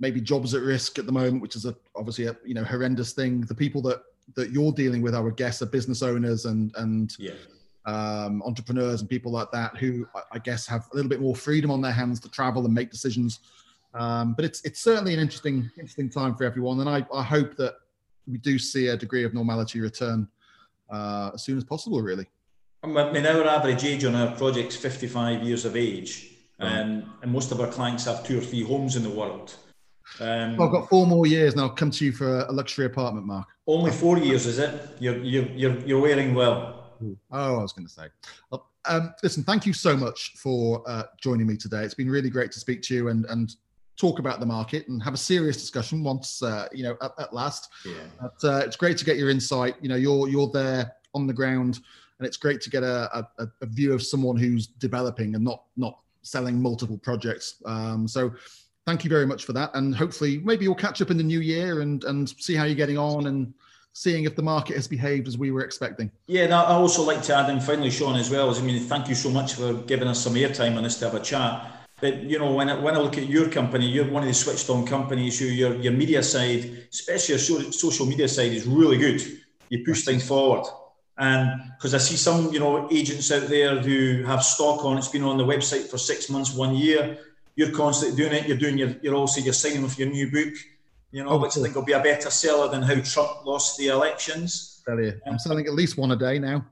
maybe 0.00 0.20
jobs 0.20 0.54
at 0.54 0.62
risk 0.62 0.98
at 0.98 1.06
the 1.06 1.12
moment, 1.12 1.40
which 1.40 1.56
is 1.56 1.64
a, 1.64 1.74
obviously 1.94 2.26
a 2.26 2.36
you 2.44 2.54
know 2.54 2.64
horrendous 2.64 3.12
thing. 3.12 3.40
The 3.40 3.54
people 3.54 3.80
that 3.82 4.02
that 4.34 4.50
you're 4.50 4.72
dealing 4.72 5.00
with, 5.00 5.14
our 5.14 5.30
guests, 5.30 5.62
are 5.62 5.66
business 5.66 6.02
owners 6.02 6.44
and 6.44 6.74
and 6.76 7.16
yeah. 7.18 7.32
Um, 7.86 8.42
entrepreneurs 8.44 9.00
and 9.00 9.08
people 9.08 9.32
like 9.32 9.50
that 9.52 9.76
who 9.76 10.06
I 10.32 10.38
guess 10.38 10.66
have 10.66 10.86
a 10.92 10.96
little 10.96 11.08
bit 11.08 11.20
more 11.20 11.36
freedom 11.36 11.70
on 11.70 11.80
their 11.80 11.92
hands 11.92 12.20
to 12.20 12.28
travel 12.28 12.64
and 12.64 12.74
make 12.74 12.90
decisions. 12.90 13.40
Um, 13.94 14.34
but 14.34 14.44
it's 14.44 14.60
it's 14.62 14.80
certainly 14.80 15.14
an 15.14 15.20
interesting 15.20 15.70
interesting 15.78 16.10
time 16.10 16.34
for 16.34 16.44
everyone, 16.44 16.80
and 16.80 16.88
I, 16.88 17.06
I 17.14 17.22
hope 17.22 17.56
that 17.56 17.76
we 18.26 18.38
do 18.38 18.58
see 18.58 18.88
a 18.88 18.96
degree 18.96 19.24
of 19.24 19.32
normality 19.32 19.80
return 19.80 20.28
uh, 20.90 21.30
as 21.32 21.42
soon 21.42 21.56
as 21.56 21.64
possible. 21.64 22.02
Really. 22.02 22.26
I 22.82 22.88
mean, 22.88 23.26
our 23.26 23.44
average 23.46 23.84
age 23.84 24.04
on 24.04 24.14
our 24.14 24.36
project's 24.36 24.76
55 24.76 25.42
years 25.42 25.64
of 25.64 25.76
age, 25.76 26.30
um, 26.60 27.14
and 27.22 27.32
most 27.32 27.52
of 27.52 27.60
our 27.60 27.68
clients 27.68 28.04
have 28.04 28.24
two 28.24 28.38
or 28.38 28.42
three 28.42 28.62
homes 28.62 28.96
in 28.96 29.02
the 29.02 29.10
world. 29.10 29.56
Um, 30.20 30.60
I've 30.60 30.70
got 30.70 30.88
four 30.88 31.06
more 31.06 31.26
years, 31.26 31.54
and 31.54 31.62
I'll 31.62 31.70
come 31.70 31.90
to 31.90 32.04
you 32.04 32.12
for 32.12 32.40
a 32.40 32.52
luxury 32.52 32.84
apartment, 32.84 33.26
Mark. 33.26 33.48
Only 33.66 33.90
four 33.90 34.18
years, 34.18 34.46
is 34.46 34.58
it? 34.58 34.88
You're 34.98 35.18
you're 35.18 35.46
you're, 35.52 35.78
you're 35.80 36.00
wearing 36.00 36.34
well. 36.34 36.85
Oh, 37.02 37.58
I 37.58 37.62
was 37.62 37.72
going 37.72 37.86
to 37.86 37.92
say. 37.92 38.06
Um, 38.88 39.14
listen, 39.22 39.42
thank 39.42 39.66
you 39.66 39.72
so 39.72 39.96
much 39.96 40.34
for 40.36 40.82
uh, 40.86 41.04
joining 41.20 41.46
me 41.46 41.56
today. 41.56 41.82
It's 41.82 41.94
been 41.94 42.10
really 42.10 42.30
great 42.30 42.52
to 42.52 42.60
speak 42.60 42.82
to 42.82 42.94
you 42.94 43.08
and 43.08 43.24
and 43.26 43.54
talk 43.96 44.18
about 44.18 44.40
the 44.40 44.46
market 44.46 44.86
and 44.88 45.02
have 45.02 45.14
a 45.14 45.18
serious 45.18 45.56
discussion 45.56 46.04
once 46.04 46.42
uh, 46.42 46.68
you 46.72 46.82
know 46.84 46.96
at, 47.02 47.12
at 47.18 47.32
last. 47.32 47.68
Yeah. 47.84 47.94
But, 48.20 48.48
uh, 48.48 48.58
it's 48.58 48.76
great 48.76 48.96
to 48.98 49.04
get 49.04 49.16
your 49.16 49.30
insight. 49.30 49.76
You 49.80 49.88
know, 49.88 49.96
you're 49.96 50.28
you're 50.28 50.50
there 50.50 50.92
on 51.14 51.26
the 51.26 51.32
ground, 51.32 51.80
and 52.18 52.26
it's 52.26 52.36
great 52.36 52.60
to 52.62 52.70
get 52.70 52.82
a, 52.82 53.26
a, 53.38 53.48
a 53.60 53.66
view 53.66 53.92
of 53.92 54.02
someone 54.02 54.36
who's 54.36 54.66
developing 54.66 55.34
and 55.34 55.44
not 55.44 55.64
not 55.76 55.98
selling 56.22 56.60
multiple 56.60 56.98
projects. 56.98 57.62
Um, 57.64 58.06
so 58.06 58.32
thank 58.86 59.04
you 59.04 59.10
very 59.10 59.26
much 59.26 59.44
for 59.44 59.52
that. 59.52 59.70
And 59.74 59.94
hopefully, 59.94 60.38
maybe 60.38 60.68
we'll 60.68 60.76
catch 60.76 61.00
up 61.02 61.10
in 61.10 61.16
the 61.16 61.24
new 61.24 61.40
year 61.40 61.80
and 61.80 62.04
and 62.04 62.28
see 62.28 62.54
how 62.54 62.64
you're 62.64 62.74
getting 62.74 62.98
on 62.98 63.26
and 63.26 63.52
seeing 63.96 64.24
if 64.24 64.36
the 64.36 64.42
market 64.42 64.76
has 64.76 64.86
behaved 64.86 65.26
as 65.26 65.38
we 65.38 65.50
were 65.50 65.64
expecting. 65.64 66.10
Yeah, 66.26 66.54
I 66.54 66.74
also 66.74 67.02
like 67.02 67.22
to 67.22 67.34
add 67.34 67.48
in 67.48 67.60
finally, 67.60 67.90
Sean, 67.90 68.16
as 68.16 68.28
well. 68.28 68.50
As 68.50 68.58
I 68.58 68.62
mean, 68.62 68.78
thank 68.82 69.08
you 69.08 69.14
so 69.14 69.30
much 69.30 69.54
for 69.54 69.72
giving 69.72 70.06
us 70.06 70.22
some 70.22 70.34
airtime 70.34 70.76
on 70.76 70.82
this 70.82 70.98
to 70.98 71.06
have 71.06 71.14
a 71.14 71.20
chat. 71.20 71.72
But 72.02 72.24
you 72.24 72.38
know, 72.38 72.52
when 72.52 72.68
I, 72.68 72.78
when 72.78 72.94
I 72.94 72.98
look 72.98 73.16
at 73.16 73.26
your 73.26 73.48
company, 73.48 73.88
you're 73.88 74.06
one 74.10 74.22
of 74.22 74.28
the 74.28 74.34
switched 74.34 74.68
on 74.68 74.86
companies 74.86 75.38
who 75.38 75.46
your 75.46 75.76
your 75.76 75.94
media 75.94 76.22
side, 76.22 76.88
especially 76.92 77.36
your 77.36 77.72
social 77.72 78.04
media 78.04 78.28
side, 78.28 78.52
is 78.52 78.66
really 78.66 78.98
good. 78.98 79.22
You 79.70 79.82
push 79.82 80.04
things 80.04 80.28
forward. 80.28 80.66
And 81.16 81.72
because 81.78 81.94
I 81.94 81.98
see 81.98 82.16
some, 82.16 82.52
you 82.52 82.60
know, 82.60 82.88
agents 82.92 83.32
out 83.32 83.48
there 83.48 83.80
who 83.80 84.24
have 84.24 84.42
stock 84.42 84.84
on, 84.84 84.98
it's 84.98 85.08
been 85.08 85.22
on 85.22 85.38
the 85.38 85.44
website 85.44 85.88
for 85.88 85.96
six 85.96 86.28
months, 86.28 86.54
one 86.54 86.74
year. 86.74 87.16
You're 87.56 87.72
constantly 87.72 88.14
doing 88.22 88.34
it. 88.34 88.46
You're 88.46 88.58
doing 88.58 88.76
your, 88.76 88.94
you're 89.00 89.14
also 89.14 89.40
you're 89.40 89.54
signing 89.54 89.82
with 89.82 89.98
your 89.98 90.10
new 90.10 90.30
book, 90.30 90.52
you 91.10 91.24
know, 91.24 91.30
oh, 91.30 91.38
which 91.38 91.52
cool. 91.52 91.62
I 91.62 91.66
think 91.66 91.76
will 91.76 91.84
be 91.84 91.92
a 91.92 92.02
better 92.02 92.30
seller 92.30 92.68
than 92.68 92.82
how 92.82 93.00
Trump 93.00 93.44
lost 93.46 93.78
the 93.78 93.88
elections. 93.88 94.82
Tell 94.86 95.00
you, 95.00 95.20
I'm 95.26 95.38
selling 95.38 95.66
at 95.66 95.74
least 95.74 95.96
one 95.98 96.12
a 96.12 96.16
day 96.16 96.38
now. 96.38 96.64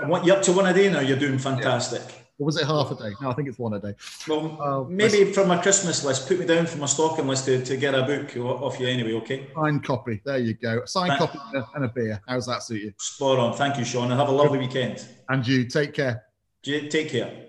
And 0.00 0.08
what 0.08 0.24
you're 0.24 0.36
up 0.36 0.42
to 0.44 0.52
one 0.52 0.66
a 0.66 0.72
day 0.72 0.90
now? 0.90 1.00
You're 1.00 1.18
doing 1.18 1.38
fantastic. 1.38 2.02
Yeah. 2.06 2.22
Or 2.38 2.46
was 2.46 2.56
it 2.56 2.66
half 2.66 2.90
a 2.90 2.94
day? 2.94 3.14
No, 3.20 3.30
I 3.30 3.34
think 3.34 3.46
it's 3.46 3.58
one 3.58 3.74
a 3.74 3.78
day. 3.78 3.94
Well, 4.26 4.58
uh, 4.60 4.88
maybe 4.88 5.32
from 5.32 5.48
my 5.48 5.60
Christmas 5.60 6.02
list, 6.02 6.26
put 6.26 6.40
me 6.40 6.46
down 6.46 6.66
for 6.66 6.78
my 6.78 6.86
stocking 6.86 7.28
list 7.28 7.44
to, 7.44 7.62
to 7.64 7.76
get 7.76 7.94
a 7.94 8.02
book 8.02 8.36
off 8.36 8.80
you 8.80 8.88
anyway, 8.88 9.12
okay? 9.14 9.48
Signed 9.54 9.84
copy. 9.84 10.20
There 10.24 10.38
you 10.38 10.54
go. 10.54 10.84
Signed 10.86 11.18
Thank- 11.18 11.30
copy 11.30 11.38
and 11.74 11.84
a 11.84 11.88
beer. 11.88 12.20
How's 12.26 12.46
that 12.46 12.62
suit 12.62 12.82
you? 12.82 12.94
Spot 12.98 13.38
on. 13.38 13.52
Thank 13.54 13.78
you, 13.78 13.84
Sean. 13.84 14.10
And 14.10 14.18
have 14.18 14.28
a 14.28 14.32
lovely 14.32 14.58
weekend. 14.58 15.06
And 15.28 15.46
you. 15.46 15.64
Take 15.64 15.92
care. 15.92 16.24
Take 16.64 17.10
care. 17.10 17.46